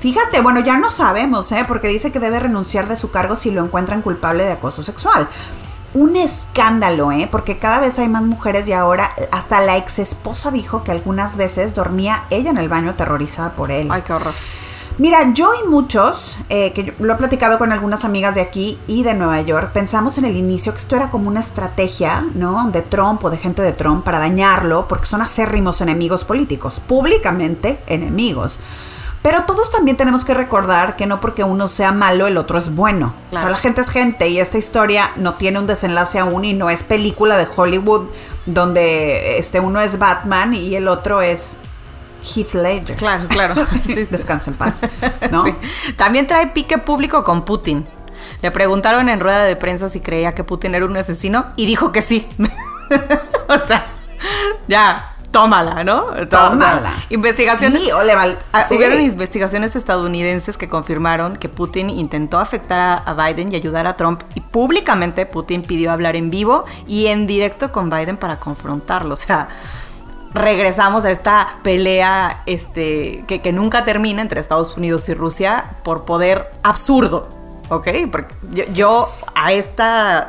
[0.02, 1.64] Fíjate, bueno, ya no sabemos, ¿eh?
[1.68, 5.28] Porque dice que debe renunciar de su cargo si lo encuentran culpable de acoso sexual.
[5.94, 7.28] Un escándalo, ¿eh?
[7.30, 11.38] Porque cada vez hay más mujeres y ahora hasta la ex esposa dijo que algunas
[11.38, 13.90] veces dormía ella en el baño aterrorizada por él.
[13.92, 14.34] Ay, qué horror.
[14.98, 19.04] Mira, yo y muchos, eh, que lo he platicado con algunas amigas de aquí y
[19.04, 22.72] de Nueva York, pensamos en el inicio que esto era como una estrategia, ¿no?
[22.72, 27.80] De Trump o de gente de Trump para dañarlo, porque son acérrimos enemigos políticos, públicamente
[27.88, 28.60] enemigos.
[29.22, 32.74] Pero todos también tenemos que recordar que no porque uno sea malo, el otro es
[32.74, 33.14] bueno.
[33.32, 36.54] O sea, la gente es gente y esta historia no tiene un desenlace aún y
[36.54, 38.08] no es película de Hollywood
[38.48, 41.58] donde este uno es Batman y el otro es
[42.24, 42.98] Heath Ledger.
[42.98, 43.56] Claro, claro.
[44.10, 44.82] Descansa en paz.
[45.32, 45.46] ¿no?
[45.96, 47.86] También trae pique público con Putin.
[48.42, 51.92] Le preguntaron en rueda de prensa si creía que Putin era un asesino y dijo
[51.92, 52.28] que sí.
[53.48, 53.86] o sea,
[54.68, 56.06] ya, tómala, ¿no?
[56.30, 56.94] Tómala.
[57.10, 57.82] investigaciones.
[57.82, 63.52] Sí, o le ah, Hubieron investigaciones estadounidenses que confirmaron que Putin intentó afectar a, Biden
[63.52, 64.22] y ayudar a Trump.
[64.36, 69.14] Y públicamente Putin pidió hablar en vivo y en directo con Biden para confrontarlo.
[69.14, 69.50] O sea,
[70.34, 76.06] regresamos a esta pelea este, que, que nunca termina entre Estados Unidos y Rusia por
[76.06, 77.30] poder absurdo.
[77.70, 77.88] ¿Ok?
[78.12, 78.36] Porque
[78.74, 80.28] yo, a esta.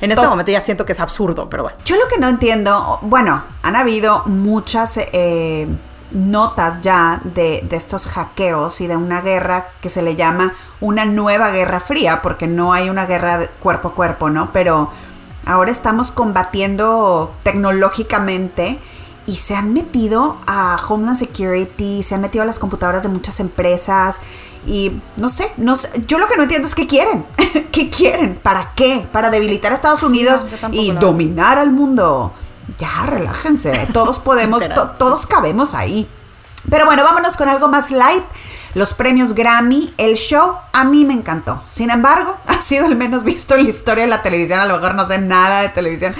[0.00, 1.78] En este momento ya siento que es absurdo, pero bueno.
[1.84, 5.68] Yo lo que no entiendo, bueno, han habido muchas eh,
[6.12, 11.04] notas ya de, de, estos hackeos y de una guerra que se le llama una
[11.04, 14.50] nueva guerra fría, porque no hay una guerra cuerpo a cuerpo, ¿no?
[14.52, 14.90] Pero
[15.44, 18.78] ahora estamos combatiendo tecnológicamente
[19.30, 23.38] y se han metido a Homeland Security, se han metido a las computadoras de muchas
[23.38, 24.16] empresas
[24.66, 25.74] y no sé, no
[26.08, 27.24] yo lo que no entiendo es qué quieren.
[27.72, 28.34] ¿Qué quieren?
[28.34, 29.06] ¿Para qué?
[29.12, 32.32] ¿Para debilitar a Estados Unidos y dominar al mundo?
[32.80, 33.86] Ya, relájense.
[33.92, 34.60] Todos podemos,
[34.98, 36.08] todos cabemos ahí.
[36.68, 38.24] Pero bueno, vámonos con algo más light.
[38.74, 41.62] Los premios Grammy, el show a mí me encantó.
[41.72, 44.60] Sin embargo, ha sido el menos visto en la historia de la televisión.
[44.60, 46.14] A lo mejor no sé nada de televisión.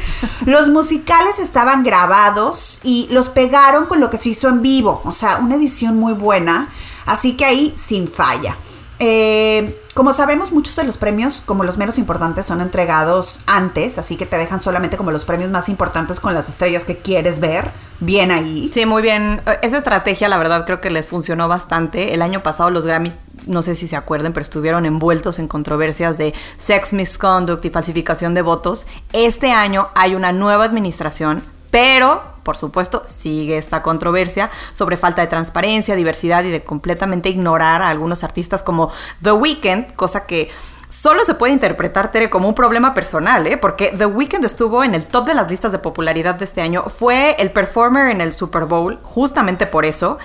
[0.46, 5.00] Los musicales estaban grabados y los pegaron con lo que se hizo en vivo.
[5.04, 6.68] O sea, una edición muy buena.
[7.06, 8.56] Así que ahí sin falla.
[9.02, 14.16] Eh, como sabemos, muchos de los premios, como los menos importantes, son entregados antes, así
[14.16, 17.70] que te dejan solamente como los premios más importantes con las estrellas que quieres ver.
[17.98, 18.70] Bien ahí.
[18.72, 19.40] Sí, muy bien.
[19.62, 22.12] Esa estrategia, la verdad, creo que les funcionó bastante.
[22.14, 26.18] El año pasado los Grammys, no sé si se acuerden, pero estuvieron envueltos en controversias
[26.18, 28.86] de sex misconduct y falsificación de votos.
[29.14, 35.28] Este año hay una nueva administración, pero por supuesto, sigue esta controversia sobre falta de
[35.28, 38.90] transparencia, diversidad y de completamente ignorar a algunos artistas como
[39.22, 40.50] The Weeknd, cosa que
[40.88, 43.56] solo se puede interpretar, Tere, como un problema personal, ¿eh?
[43.56, 46.85] Porque The Weeknd estuvo en el top de las listas de popularidad de este año,
[46.85, 50.18] fue el performer en el Super Bowl, justamente por eso.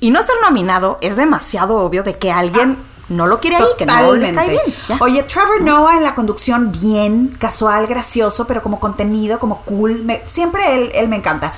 [0.00, 2.78] Y no ser nominado es demasiado obvio de que alguien
[3.10, 4.62] no lo quiere ahí, que no le cae bien.
[4.88, 4.96] ya.
[5.00, 10.02] Oye, Trevor Noah en la conducción bien, casual, gracioso, pero como contenido, como cool.
[10.04, 11.52] me- siempre él, él me encanta.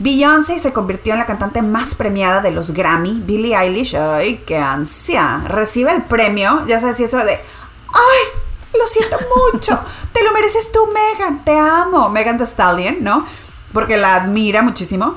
[0.00, 3.20] Beyoncé se convirtió en la cantante más premiada de los Grammy.
[3.24, 5.42] Billie Eilish, ay, qué ansia.
[5.46, 8.40] Recibe el premio, ya sabes, y eso de, ay,
[8.76, 9.16] lo siento
[9.52, 9.78] mucho.
[10.12, 11.44] Te lo mereces tú, Megan.
[11.44, 12.08] Te amo.
[12.08, 13.24] Megan Thee Stallion, ¿no?
[13.72, 15.16] Porque la admira muchísimo.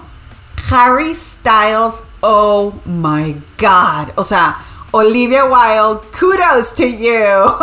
[0.70, 4.10] Harry Styles, oh my God.
[4.16, 4.58] O sea,
[4.92, 7.56] Olivia Wilde, kudos to you.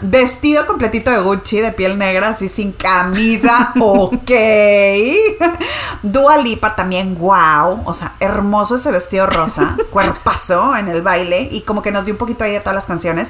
[0.00, 4.30] Vestido completito de Gucci, de piel negra, así sin camisa, ok.
[6.02, 7.82] Dua Lipa también, wow.
[7.84, 12.14] O sea, hermoso ese vestido rosa, cuerpazo en el baile y como que nos dio
[12.14, 13.28] un poquito ahí de todas las canciones.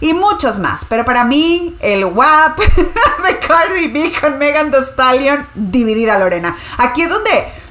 [0.00, 5.46] Y muchos más, pero para mí el WAP de Cardi B con Megan Thee Stallion,
[5.54, 6.56] dividida Lorena.
[6.76, 7.61] Aquí es donde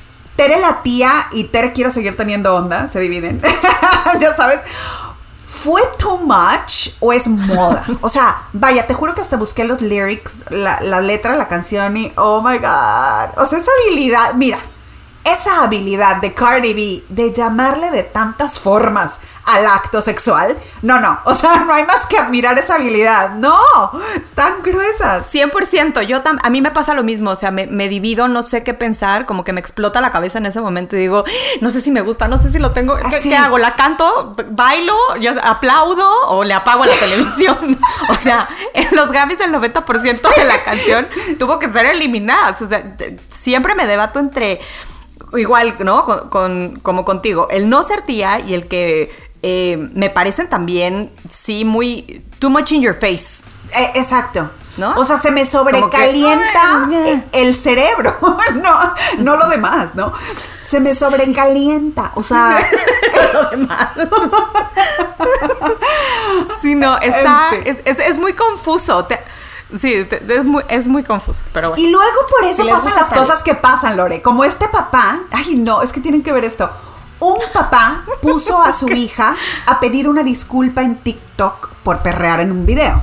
[0.42, 3.40] Tere la tía y Tere quiero seguir teniendo onda, se dividen.
[4.20, 4.60] ya sabes.
[5.48, 7.86] ¿Fue too much o es moda?
[8.02, 11.96] O sea, vaya, te juro que hasta busqué los lyrics, la, la letra, la canción
[11.96, 13.38] y oh my god.
[13.38, 14.58] O sea, esa habilidad, mira,
[15.24, 20.56] esa habilidad de Cardi B de llamarle de tantas formas al acto sexual.
[20.82, 23.32] No, no, o sea, no hay más que admirar esa habilidad.
[23.36, 23.58] No,
[24.24, 25.32] están gruesas.
[25.32, 28.42] 100%, yo tam- a mí me pasa lo mismo, o sea, me, me divido, no
[28.44, 31.24] sé qué pensar, como que me explota la cabeza en ese momento y digo,
[31.60, 33.58] no sé si me gusta, no sé si lo tengo, ¿qué, hago?
[33.58, 34.36] ¿La canto?
[34.52, 34.96] ¿Bailo?
[35.20, 36.08] ¿Yo aplaudo?
[36.28, 37.78] ¿O le apago a la televisión?
[38.10, 41.08] o sea, en los Grammys el 90% de la canción
[41.40, 42.96] tuvo que ser eliminada, o sea,
[43.28, 44.62] siempre me debato entre,
[45.38, 46.06] igual, ¿no?
[46.06, 49.12] Con, con- como contigo, el no ser tía y el que
[49.44, 53.44] eh, me parecen también, sí, muy, too much in your face.
[53.76, 54.50] Eh, exacto.
[54.78, 54.96] ¿No?
[54.96, 56.90] O sea, se me sobrecalienta
[57.34, 58.16] el cerebro,
[58.64, 58.80] no,
[59.20, 60.14] no lo demás, ¿no?
[60.64, 62.58] Se me sobrecalienta, o sea,
[63.34, 63.90] lo demás.
[66.62, 69.06] sí, no, está, es- es muy confuso.
[69.06, 69.20] Te-
[69.78, 71.84] sí, es, muy, es muy confuso, pero bueno.
[71.84, 74.22] Y luego por eso Si pasan las cosas que pasan, Lore.
[74.22, 76.70] Como este papá, ay no, es que tienen que ver esto.
[77.20, 79.36] Un papá puso a su hija
[79.68, 83.02] a pedir una disculpa en TikTok por perrear en un video.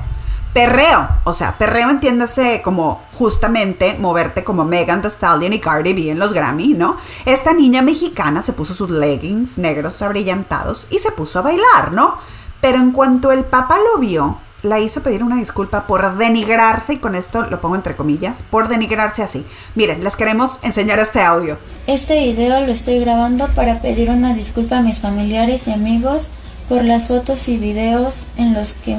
[0.53, 6.09] Perreo, o sea, perreo entiéndase como justamente moverte como Megan Thee Stallion y Cardi B
[6.09, 6.97] en los Grammy, ¿no?
[7.25, 12.17] Esta niña mexicana se puso sus leggings negros abrillantados y se puso a bailar, ¿no?
[12.61, 16.97] Pero en cuanto el papá lo vio, la hizo pedir una disculpa por denigrarse, y
[16.97, 19.45] con esto lo pongo entre comillas, por denigrarse así.
[19.75, 21.57] Miren, les queremos enseñar este audio.
[21.87, 26.29] Este video lo estoy grabando para pedir una disculpa a mis familiares y amigos
[26.67, 28.97] por las fotos y videos en los que,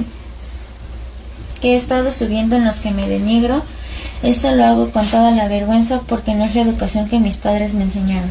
[1.60, 3.62] que he estado subiendo en los que me denigro.
[4.22, 7.74] Esto lo hago con toda la vergüenza porque no es la educación que mis padres
[7.74, 8.30] me enseñaron.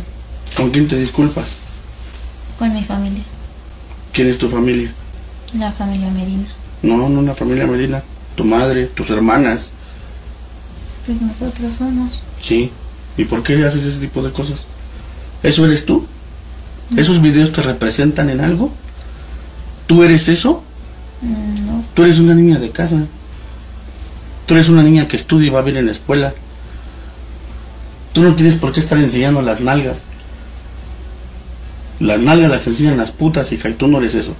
[0.58, 1.56] ¿Con quién te disculpas?
[2.58, 3.24] Con mi familia,
[4.12, 4.92] ¿Quién es tu familia?
[5.54, 6.46] la familia Medina.
[6.82, 8.04] No, no la familia Medina.
[8.36, 9.72] Tu madre, tus hermanas.
[11.06, 12.24] Pues nosotros somos.
[12.42, 12.72] Sí.
[13.18, 14.66] ¿Y por qué haces ese tipo de cosas?
[15.44, 16.06] ¿Eso eres tú?
[16.96, 18.72] ¿Esos videos te representan en algo?
[19.88, 20.64] ¿Tú eres eso?
[21.22, 22.98] Mm, No, Tú eres una niña de casa.
[24.46, 26.34] Tú eres una niña que estudia y va bien en la escuela.
[28.14, 30.04] Tú no tienes por qué estar enseñando las nalgas.
[32.00, 34.34] Las nalgas las enseñan las putas, hija, y tú no eres eso.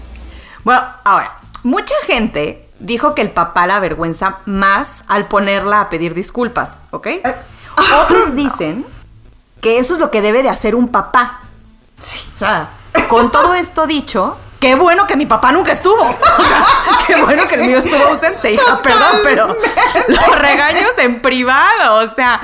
[0.64, 1.32] Bueno, ahora,
[1.64, 7.08] mucha gente dijo que el papá la avergüenza más al ponerla a pedir disculpas, ¿ok?
[8.04, 8.86] Otros dicen
[9.62, 11.42] que eso es lo que debe de hacer un papá.
[12.00, 12.70] O sea,
[13.10, 16.02] con todo esto dicho, qué bueno que mi papá nunca estuvo.
[16.02, 16.66] O sea,
[17.08, 19.48] qué bueno que el mío estuvo ausente, hija, perdón, pero
[20.08, 22.42] los regaños en privado, o sea,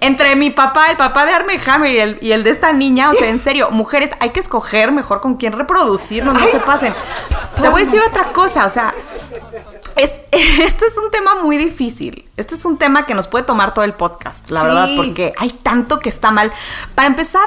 [0.00, 3.10] entre mi papá, el papá de Armie Hammer y el, y el de esta niña,
[3.10, 6.94] o sea, en serio, mujeres, hay que escoger mejor con quién reproducirnos, no se pasen.
[7.56, 8.94] Te voy a decir otra cosa, o sea,
[9.96, 12.28] es, esto es un tema muy difícil.
[12.36, 14.66] Este es un tema que nos puede tomar todo el podcast, la Sí.
[14.66, 16.50] verdad, porque hay tanto que está mal.
[16.94, 17.46] Para empezar,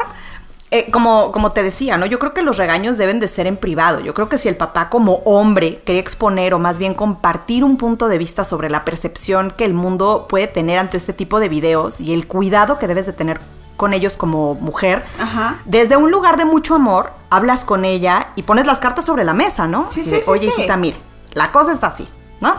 [0.73, 2.07] eh, como, como te decía, ¿no?
[2.07, 3.99] Yo creo que los regaños deben de ser en privado.
[3.99, 7.77] Yo creo que si el papá como hombre quería exponer o más bien compartir un
[7.77, 11.47] punto de vista sobre la percepción que el mundo puede tener ante este tipo de
[11.47, 13.39] videos y el cuidado que debes de tener
[13.77, 15.59] con ellos como mujer, Ajá.
[15.65, 19.35] desde un lugar de mucho amor, hablas con ella y pones las cartas sobre la
[19.35, 19.91] mesa, ¿no?
[19.91, 20.53] Sí, sí, de, sí, Oye, sí.
[20.57, 20.97] hijita, mire,
[21.33, 22.09] la cosa está así,
[22.41, 22.55] ¿no?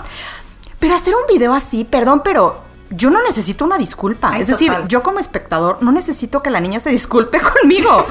[0.79, 2.59] Pero hacer un video así, perdón, pero
[2.91, 4.31] yo no necesito una disculpa.
[4.33, 8.07] Ay, es decir, yo como espectador no necesito que la niña se disculpe conmigo.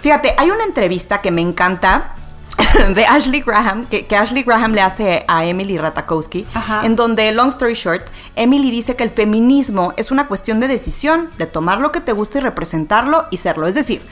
[0.00, 2.14] Fíjate, hay una entrevista que me encanta
[2.94, 6.84] de Ashley Graham, que, que Ashley Graham le hace a Emily Ratakowski, Ajá.
[6.84, 8.06] en donde, long story short,
[8.36, 12.12] Emily dice que el feminismo es una cuestión de decisión, de tomar lo que te
[12.12, 13.66] gusta y representarlo y serlo.
[13.66, 14.02] Es decir,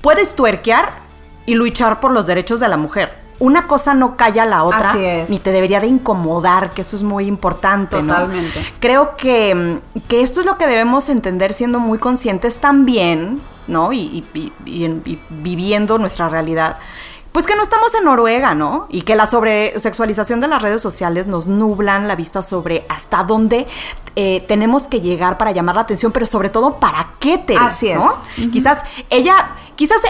[0.00, 0.90] puedes tuerquear
[1.46, 3.27] y luchar por los derechos de la mujer.
[3.40, 5.30] Una cosa no calla a la otra, Así es.
[5.30, 8.12] ni te debería de incomodar, que eso es muy importante, ¿no?
[8.14, 8.72] Totalmente.
[8.80, 13.92] Creo que, mm, que esto es lo que debemos entender siendo muy conscientes también, ¿no?
[13.92, 13.98] Y,
[14.34, 16.78] y- y- y en- y viviendo nuestra realidad.
[17.30, 18.86] Pues que no estamos en Noruega, ¿no?
[18.90, 23.66] Y que la sobresexualización de las redes sociales nos nublan la vista sobre hasta dónde
[24.16, 27.56] eh, tenemos que llegar para llamar la atención, pero sobre todo para qué te.
[27.56, 27.98] Así es.
[27.98, 28.10] ¿no?
[28.50, 29.36] Quizás ella,
[29.76, 30.00] quizás,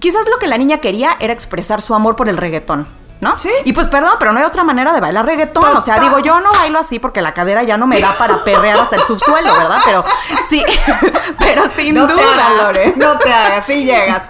[0.00, 2.88] quizás lo que la niña quería era expresar su amor por el reggaetón.
[3.18, 3.38] ¿No?
[3.38, 3.50] Sí.
[3.64, 5.64] Y pues perdón, pero no hay otra manera de bailar reggaetón.
[5.76, 8.44] O sea, digo, yo no bailo así porque la cadera ya no me da para
[8.44, 9.78] perrear hasta el subsuelo, ¿verdad?
[9.86, 10.04] Pero
[10.50, 10.62] sí,
[11.38, 12.14] pero sin no duda.
[12.14, 14.22] te hagas, Lore, no te hagas, sí llegas.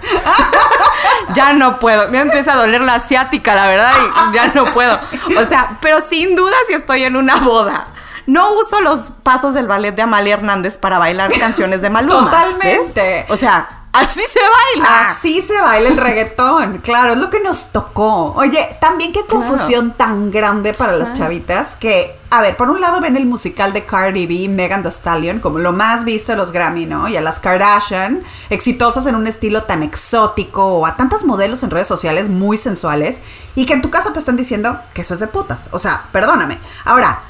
[1.33, 2.07] ya no puedo.
[2.09, 3.91] Me empieza a doler la asiática, la verdad,
[4.31, 4.97] y ya no puedo.
[5.37, 7.87] O sea, pero sin duda si estoy en una boda.
[8.25, 12.25] No uso los pasos del ballet de Amalia Hernández para bailar canciones de Maluma.
[12.25, 13.01] Totalmente.
[13.01, 13.25] ¿ves?
[13.29, 15.09] O sea, así se baila.
[15.09, 18.33] Así se baila el reggaetón, claro, es lo que nos tocó.
[18.33, 23.01] Oye, también qué confusión tan grande para las chavitas que, a ver, por un lado
[23.01, 26.37] ven el musical de Cardi B y Megan Thee Stallion como lo más visto de
[26.37, 27.07] los Grammy, ¿no?
[27.07, 31.71] Y a las Kardashian, exitosas en un estilo tan exótico, o a tantas modelos en
[31.71, 33.19] redes sociales muy sensuales,
[33.55, 35.69] y que en tu casa te están diciendo que eso es de putas.
[35.71, 36.59] O sea, perdóname.
[36.85, 37.21] Ahora,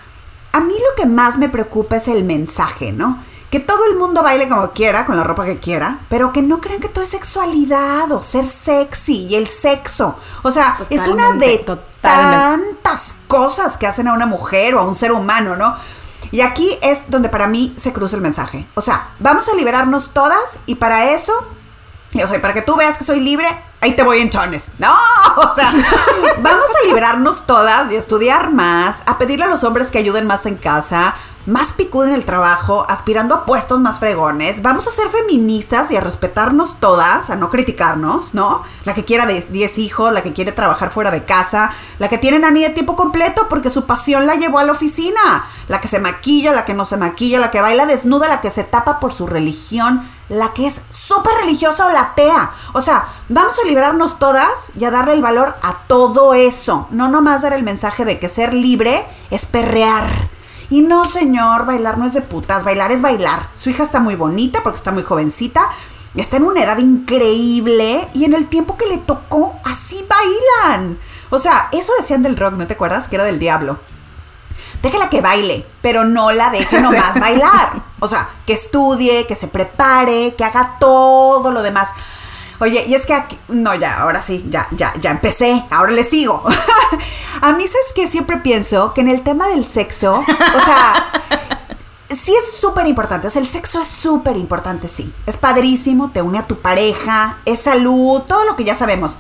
[0.52, 3.24] a mí lo que más me preocupa es el mensaje, ¿no?
[3.49, 6.60] Que todo el mundo baile como quiera, con la ropa que quiera, pero que no
[6.60, 10.15] crean que todo es sexualidad o ser sexy y el sexo.
[10.43, 14.83] O sea, es una de Totalmente, tantas cosas que hacen a una mujer o a
[14.83, 15.75] un ser humano, ¿no?
[16.31, 18.65] Y aquí es donde para mí se cruza el mensaje.
[18.75, 21.33] O sea, vamos a liberarnos todas y para eso,
[22.12, 23.47] y, o sea, para que tú veas que soy libre,
[23.81, 24.71] ahí te voy en chones.
[24.79, 24.91] No,
[25.38, 25.71] o sea,
[26.39, 30.45] vamos a liberarnos todas y estudiar más, a pedirle a los hombres que ayuden más
[30.45, 31.15] en casa,
[31.47, 34.62] más picudo en el trabajo, aspirando a puestos más fregones.
[34.62, 38.63] Vamos a ser feministas y a respetarnos todas, a no criticarnos, ¿no?
[38.83, 42.17] La que quiera de 10 hijos, la que quiere trabajar fuera de casa, la que
[42.17, 45.88] tiene nani de tiempo completo porque su pasión la llevó a la oficina, la que
[45.88, 48.99] se maquilla, la que no se maquilla, la que baila desnuda, la que se tapa
[48.99, 52.51] por su religión, la que es súper religiosa o la atea.
[52.73, 56.89] O sea, vamos a liberarnos todas y a darle el valor a todo eso.
[56.91, 60.37] No nomás dar el mensaje de que ser libre es perrear.
[60.69, 63.47] Y no, señor, bailar no es de putas, bailar es bailar.
[63.56, 65.69] Su hija está muy bonita porque está muy jovencita,
[66.15, 70.97] está en una edad increíble y en el tiempo que le tocó, así bailan.
[71.30, 73.08] O sea, eso decían del rock, ¿no te acuerdas?
[73.08, 73.80] Que era del diablo.
[74.82, 77.82] Déjela que baile, pero no la deje nomás bailar.
[77.99, 81.89] O sea, que estudie, que se prepare, que haga todo lo demás.
[82.60, 86.04] Oye, y es que aquí, no, ya, ahora sí, ya, ya, ya empecé, ahora le
[86.04, 86.43] sigo.
[87.41, 91.12] A mí es que siempre pienso que en el tema del sexo, o sea,
[92.10, 95.13] sí es súper importante, o sea, el sexo es súper importante, sí.
[95.28, 99.20] Es padrísimo, te une a tu pareja, es salud, todo lo que ya sabemos.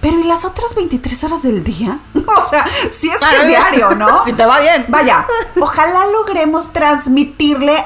[0.00, 1.98] Pero ¿y las otras 23 horas del día?
[2.26, 4.24] O sea, sí es que es diario, ¿no?
[4.24, 4.86] Si te va bien.
[4.88, 5.26] Vaya,
[5.60, 7.84] ojalá logremos transmitirle,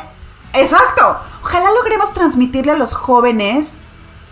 [0.52, 3.76] exacto, ojalá logremos transmitirle a los jóvenes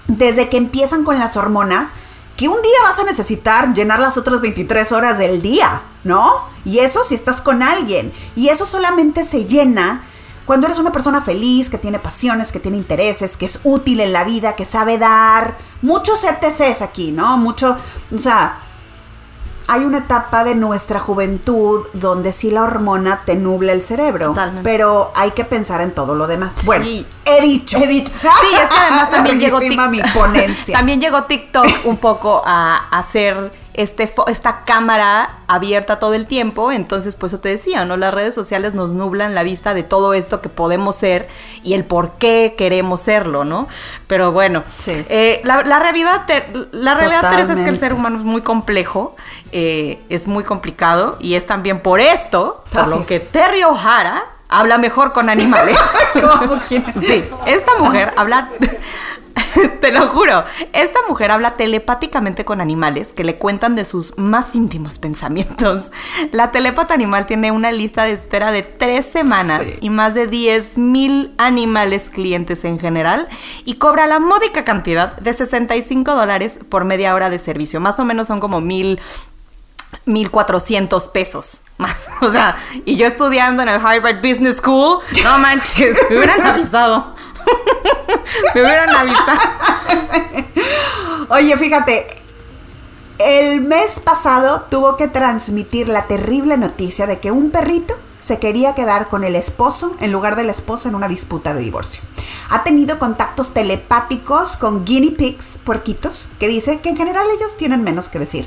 [0.07, 1.91] desde que empiezan con las hormonas
[2.37, 6.25] que un día vas a necesitar llenar las otras 23 horas del día, ¿no?
[6.65, 8.13] Y eso si estás con alguien.
[8.37, 10.03] Y eso solamente se llena
[10.47, 14.13] cuando eres una persona feliz, que tiene pasiones, que tiene intereses, que es útil en
[14.13, 15.57] la vida, que sabe dar.
[15.83, 17.37] Muchos ETCs aquí, ¿no?
[17.39, 17.77] Mucho,
[18.15, 18.59] o sea,
[19.73, 24.63] hay una etapa de nuestra juventud donde sí la hormona te nubla el cerebro, Totalmente.
[24.63, 26.65] pero hay que pensar en todo lo demás.
[26.65, 27.07] Bueno, Sí.
[27.25, 27.79] he dicho.
[27.79, 28.13] He dicho.
[28.13, 29.89] Sí, es que además también llegó TikTok.
[29.91, 30.77] mi ponencia.
[30.77, 36.73] También llegó TikTok un poco a hacer este esta cámara abierta todo el tiempo.
[36.73, 37.97] Entonces, pues eso te decía, ¿no?
[37.97, 41.29] Las redes sociales nos nublan la vista de todo esto que podemos ser
[41.63, 43.69] y el por qué queremos serlo, ¿no?
[44.07, 45.05] Pero bueno, Sí.
[45.09, 48.43] eh, la, la realidad, te- la realidad Teresa, es que el ser humano es muy
[48.43, 49.17] complejo,
[49.53, 53.07] eh, es muy complicado y es también por esto, por Así lo es.
[53.07, 55.79] que Terry O'Hara habla mejor con animales.
[56.13, 56.85] ¿Cómo quién?
[57.03, 58.51] Sí, esta mujer habla,
[59.81, 64.55] te lo juro, esta mujer habla telepáticamente con animales que le cuentan de sus más
[64.55, 65.91] íntimos pensamientos.
[66.31, 69.75] La telepata animal tiene una lista de espera de tres semanas Sí.
[69.81, 73.29] y más de 10 mil animales clientes en general
[73.65, 77.81] y cobra la módica cantidad de 65 dólares por media hora de servicio.
[77.81, 79.01] Más o menos son como mil
[80.07, 81.63] 1400 pesos.
[82.23, 87.12] O sea, y yo estudiando en el Harvard Business School, no manches, me hubieran avisado.
[88.55, 89.41] me hubieran avisado.
[91.29, 92.07] Oye, fíjate,
[93.19, 98.75] el mes pasado tuvo que transmitir la terrible noticia de que un perrito se quería
[98.75, 102.03] quedar con el esposo en lugar de la esposa en una disputa de divorcio.
[102.51, 107.83] Ha tenido contactos telepáticos con guinea pigs, puerquitos, que dice que en general ellos tienen
[107.83, 108.47] menos que decir.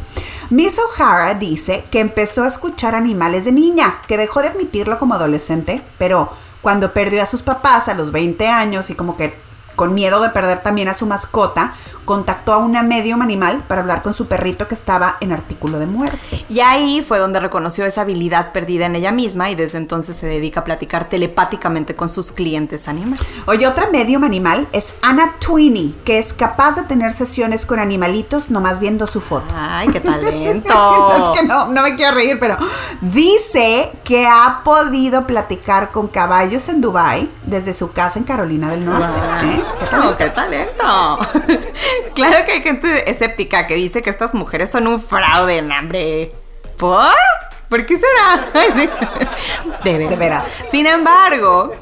[0.50, 5.16] Miss O'Hara dice que empezó a escuchar animales de niña, que dejó de admitirlo como
[5.16, 6.30] adolescente, pero
[6.66, 9.36] cuando perdió a sus papás a los 20 años y como que
[9.76, 11.74] con miedo de perder también a su mascota,
[12.06, 15.88] contactó a una medium animal para hablar con su perrito que estaba en artículo de
[15.88, 16.46] muerte.
[16.48, 20.28] Y ahí fue donde reconoció esa habilidad perdida en ella misma y desde entonces se
[20.28, 23.26] dedica a platicar telepáticamente con sus clientes animales.
[23.48, 28.50] Oye, otra medium animal es Anna Tweeney, que es capaz de tener sesiones con animalitos
[28.50, 29.48] nomás viendo su foto.
[29.56, 31.34] Ay, qué talento.
[31.34, 32.58] es que no, no me quiero reír, pero
[33.02, 38.86] dice que ha podido platicar con caballos en Dubai desde su casa en Carolina del
[38.86, 39.20] Norte.
[39.46, 39.64] ¿eh?
[39.80, 40.18] ¿Qué talento?
[40.18, 41.20] ¡Qué talento!
[42.16, 46.32] claro que hay gente escéptica que dice que estas mujeres son un fraude, hambre.
[46.78, 47.14] ¿Por?
[47.70, 48.52] ¿Por qué será?
[49.84, 50.10] de, veras.
[50.10, 50.48] de veras.
[50.70, 51.74] Sin embargo,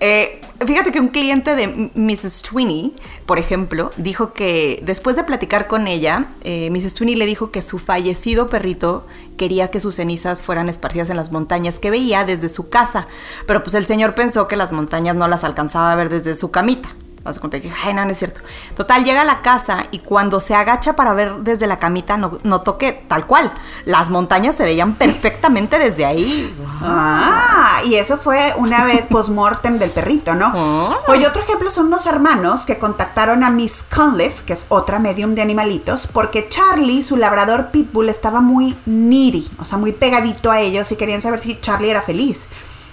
[0.00, 2.42] eh, fíjate que un cliente de Mrs.
[2.42, 2.94] Tweeney,
[3.26, 7.00] por ejemplo, dijo que después de platicar con ella, eh, Mrs.
[7.00, 9.04] Le dijo que su fallecido perrito
[9.36, 13.08] quería que sus cenizas fueran esparcidas en las montañas que veía desde su casa,
[13.46, 16.50] pero pues el señor pensó que las montañas no las alcanzaba a ver desde su
[16.50, 16.88] camita.
[17.26, 18.40] Vas a contar que, ay, no, no es cierto.
[18.76, 22.38] Total, llega a la casa y cuando se agacha para ver desde la camita, no,
[22.44, 23.52] notó que tal cual,
[23.84, 26.54] las montañas se veían perfectamente desde ahí.
[26.88, 30.52] Ah, y eso fue una vez post-mortem del perrito, ¿no?
[30.54, 30.98] Ah.
[31.08, 35.34] Oye, otro ejemplo son unos hermanos que contactaron a Miss Conliffe, que es otra medium
[35.34, 40.60] de animalitos, porque Charlie, su labrador pitbull, estaba muy needy, o sea, muy pegadito a
[40.60, 42.46] ellos y querían saber si Charlie era feliz.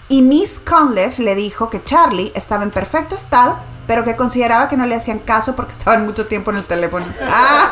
[0.10, 3.58] Y Miss Conliffe le dijo que Charlie estaba en perfecto estado
[3.88, 7.06] pero que consideraba que no le hacían caso porque estaban mucho tiempo en el teléfono.
[7.22, 7.72] Ah.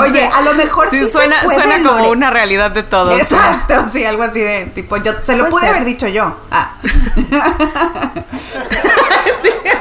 [0.00, 3.20] oye, a lo mejor sí, suena, suena como una realidad de todos.
[3.20, 6.36] Exacto, sí, algo así de tipo, yo se lo pude haber dicho yo.
[6.50, 6.72] Ah.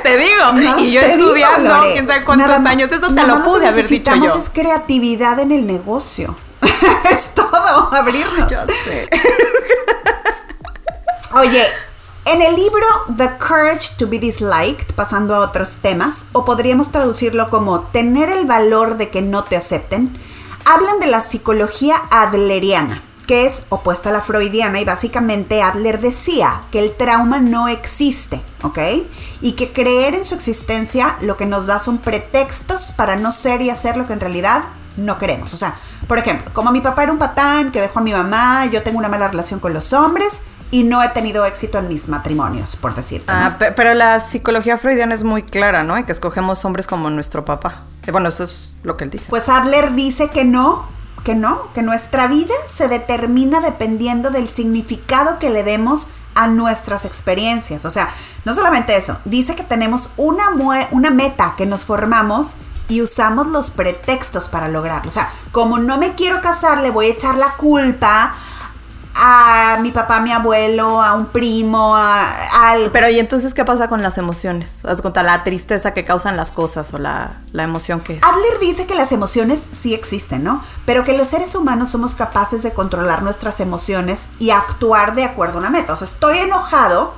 [0.03, 0.79] te digo.
[0.79, 4.37] y yo estudiando, quién sabe cuántos años, eso te lo pude haber dicho yo.
[4.37, 6.35] es creatividad en el negocio.
[7.11, 8.49] es todo, abrirnos.
[8.49, 9.09] Yo sé.
[11.31, 11.63] Oye,
[12.25, 17.51] en el libro The Courage to be Disliked, pasando a otros temas, o podríamos traducirlo
[17.51, 20.17] como Tener el valor de que no te acepten,
[20.65, 26.61] hablan de la psicología adleriana, que es opuesta a la freudiana y básicamente Adler decía
[26.71, 28.79] que el trauma no existe, ¿ok?
[29.41, 33.61] Y que creer en su existencia lo que nos da son pretextos para no ser
[33.61, 34.63] y hacer lo que en realidad
[34.97, 35.53] no queremos.
[35.53, 35.75] O sea,
[36.07, 38.97] por ejemplo, como mi papá era un patán que dejó a mi mamá, yo tengo
[38.97, 40.41] una mala relación con los hombres,
[40.71, 43.31] y no he tenido éxito en mis matrimonios, por decirte.
[43.31, 46.03] Ah, pero la psicología freudiana es muy clara, ¿no?
[46.05, 47.81] Que escogemos hombres como nuestro papá.
[48.05, 49.29] Eh, bueno, eso es lo que él dice.
[49.29, 50.85] Pues Adler dice que no,
[51.23, 57.03] que no, que nuestra vida se determina dependiendo del significado que le demos a nuestras
[57.05, 57.85] experiencias.
[57.85, 58.09] O sea,
[58.45, 60.49] no solamente eso, dice que tenemos una,
[60.91, 62.55] una meta que nos formamos
[62.87, 65.09] y usamos los pretextos para lograrlo.
[65.09, 68.35] O sea, como no me quiero casar, le voy a echar la culpa
[69.15, 72.91] a mi papá, a mi abuelo, a un primo, a, algo.
[72.91, 74.85] Pero ¿y entonces qué pasa con las emociones?
[74.85, 78.23] Haz cuenta la tristeza que causan las cosas o la, la, emoción que es.
[78.23, 80.63] Adler dice que las emociones sí existen, ¿no?
[80.85, 85.55] Pero que los seres humanos somos capaces de controlar nuestras emociones y actuar de acuerdo
[85.55, 85.93] a una meta.
[85.93, 87.13] O sea, estoy enojado,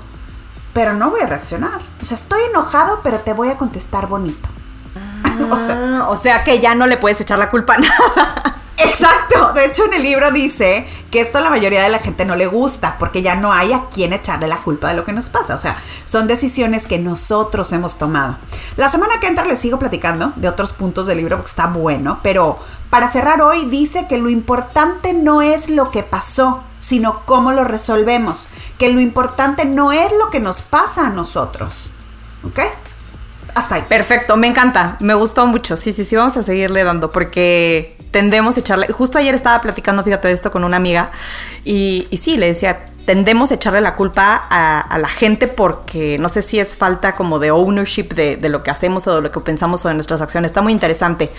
[0.73, 1.81] pero no voy a reaccionar.
[2.01, 4.49] O sea, estoy enojado, pero te voy a contestar bonito.
[5.51, 8.60] o, sea, o sea que ya no le puedes echar la culpa a nada.
[8.85, 9.53] Exacto.
[9.53, 12.35] De hecho, en el libro dice que esto a la mayoría de la gente no
[12.35, 15.29] le gusta porque ya no hay a quien echarle la culpa de lo que nos
[15.29, 15.55] pasa.
[15.55, 18.37] O sea, son decisiones que nosotros hemos tomado.
[18.77, 22.19] La semana que entra les sigo platicando de otros puntos del libro porque está bueno,
[22.23, 22.59] pero
[22.89, 27.63] para cerrar hoy dice que lo importante no es lo que pasó, sino cómo lo
[27.63, 28.47] resolvemos.
[28.77, 31.89] Que lo importante no es lo que nos pasa a nosotros.
[32.43, 32.59] ¿Ok?
[33.55, 33.85] Hasta ahí.
[33.87, 34.97] Perfecto, me encanta.
[34.99, 35.77] Me gustó mucho.
[35.77, 38.87] Sí, sí, sí, vamos a seguirle dando porque tendemos a echarle.
[38.87, 41.11] Justo ayer estaba platicando, fíjate, de esto con una amiga
[41.63, 46.41] y, sí, le decía, tendemos a echarle la culpa a, la gente porque no sé
[46.41, 49.39] si es falta como de ownership de, de, lo que hacemos o de lo que
[49.39, 50.49] pensamos o de nuestras acciones.
[50.49, 51.29] Está muy interesante.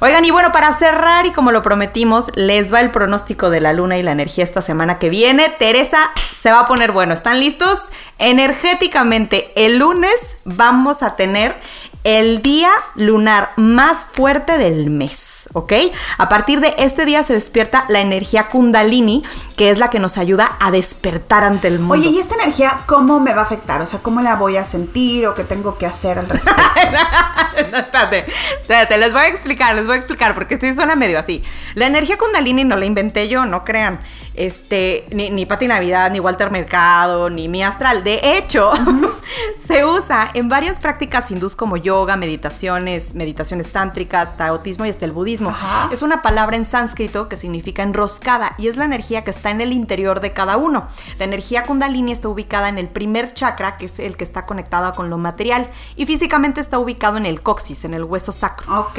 [0.00, 3.72] Oigan, y bueno, para cerrar y como lo prometimos, les va el pronóstico de la
[3.72, 5.48] luna y la energía esta semana que viene.
[5.48, 7.14] Teresa, se va a poner bueno.
[7.14, 7.88] ¿Están listos?
[8.18, 10.14] Energéticamente, el lunes
[10.44, 11.56] vamos a tener
[12.04, 15.35] el día lunar más fuerte del mes.
[15.52, 15.72] ¿Ok?
[16.18, 19.24] A partir de este día se despierta la energía kundalini,
[19.56, 21.94] que es la que nos ayuda a despertar ante el mundo.
[21.94, 23.80] Oye, ¿y esta energía cómo me va a afectar?
[23.82, 26.62] O sea, ¿cómo la voy a sentir o qué tengo que hacer al respecto?
[27.72, 28.26] no, espérate,
[28.60, 31.42] espérate, les voy a explicar, les voy a explicar, porque sí suena medio así.
[31.74, 34.00] La energía kundalini no la inventé yo, no crean.
[34.36, 38.04] Este, ni, ni Pati Navidad, ni Walter Mercado, ni mi astral.
[38.04, 38.70] De hecho,
[39.58, 45.12] se usa en varias prácticas hindús como yoga, meditaciones, meditaciones tántricas, taotismo y hasta el
[45.12, 45.50] budismo.
[45.50, 45.88] Ajá.
[45.90, 49.60] Es una palabra en sánscrito que significa enroscada y es la energía que está en
[49.60, 50.86] el interior de cada uno.
[51.18, 54.94] La energía kundalini está ubicada en el primer chakra, que es el que está conectado
[54.94, 58.80] con lo material, y físicamente está ubicado en el coxis, en el hueso sacro.
[58.80, 58.98] ok.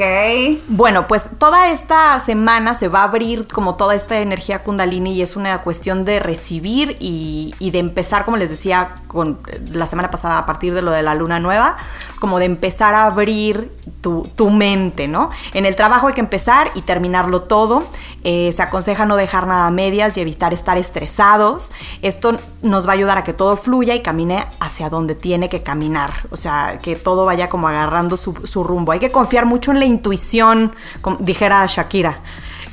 [0.68, 5.22] Bueno, pues toda esta semana se va a abrir como toda esta energía kundalini y
[5.28, 9.38] es una cuestión de recibir y, de empezar, como les decía con
[9.70, 11.76] la semana pasada a partir de lo de la luna nueva,
[12.18, 13.70] como de empezar a abrir
[14.00, 15.30] tu, tu mente, ¿no?
[15.52, 17.84] En el trabajo hay que empezar y terminarlo todo.
[18.24, 21.72] Eh, se aconseja no dejar nada a medias y evitar estar estresados.
[22.00, 25.62] Esto nos va a ayudar a que todo fluya y camine hacia donde tiene que
[25.62, 26.12] caminar.
[26.30, 28.92] O sea, que todo vaya como agarrando su, su rumbo.
[28.92, 32.18] Hay que confiar mucho en la intuición, como dijera Shakira.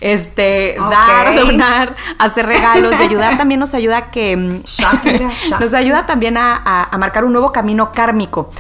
[0.01, 5.59] Este, dar, donar, hacer regalos y ayudar también nos ayuda a que mm, Shakira, Shakira.
[5.59, 8.51] nos ayuda también a, a- a marcar un nuevo camino kármico.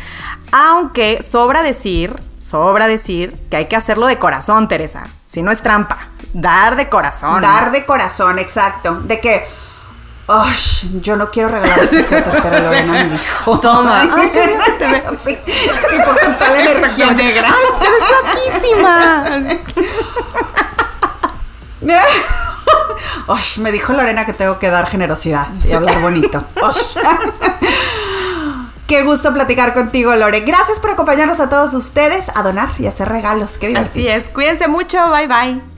[0.51, 5.07] Aunque sobra decir, sobra decir que hay que hacerlo de corazón, Teresa.
[5.25, 5.97] Si no es trampa,
[6.33, 7.41] dar de corazón.
[7.41, 9.01] Dar de corazón, exacto.
[9.01, 9.45] De que,
[10.27, 10.55] "Ay,
[11.01, 13.59] yo no quiero regalar este suéter, pero Lorena me dijo.
[13.59, 14.01] Toma.
[14.15, 15.03] Ay, qué bien te ve.
[15.23, 17.49] Sí, tipo con tal energía negra.
[17.53, 18.03] ¡Ay, te ves
[18.63, 19.23] guapísima!
[23.27, 26.43] Ay, me dijo Lorena que tengo que dar generosidad y hablar bonito.
[26.55, 26.73] Ay.
[28.87, 30.41] Qué gusto platicar contigo, Lore.
[30.41, 33.57] Gracias por acompañarnos a todos ustedes a donar y hacer regalos.
[33.57, 34.07] Qué divertido.
[34.11, 34.27] Así es.
[34.29, 35.09] Cuídense mucho.
[35.09, 35.74] Bye bye.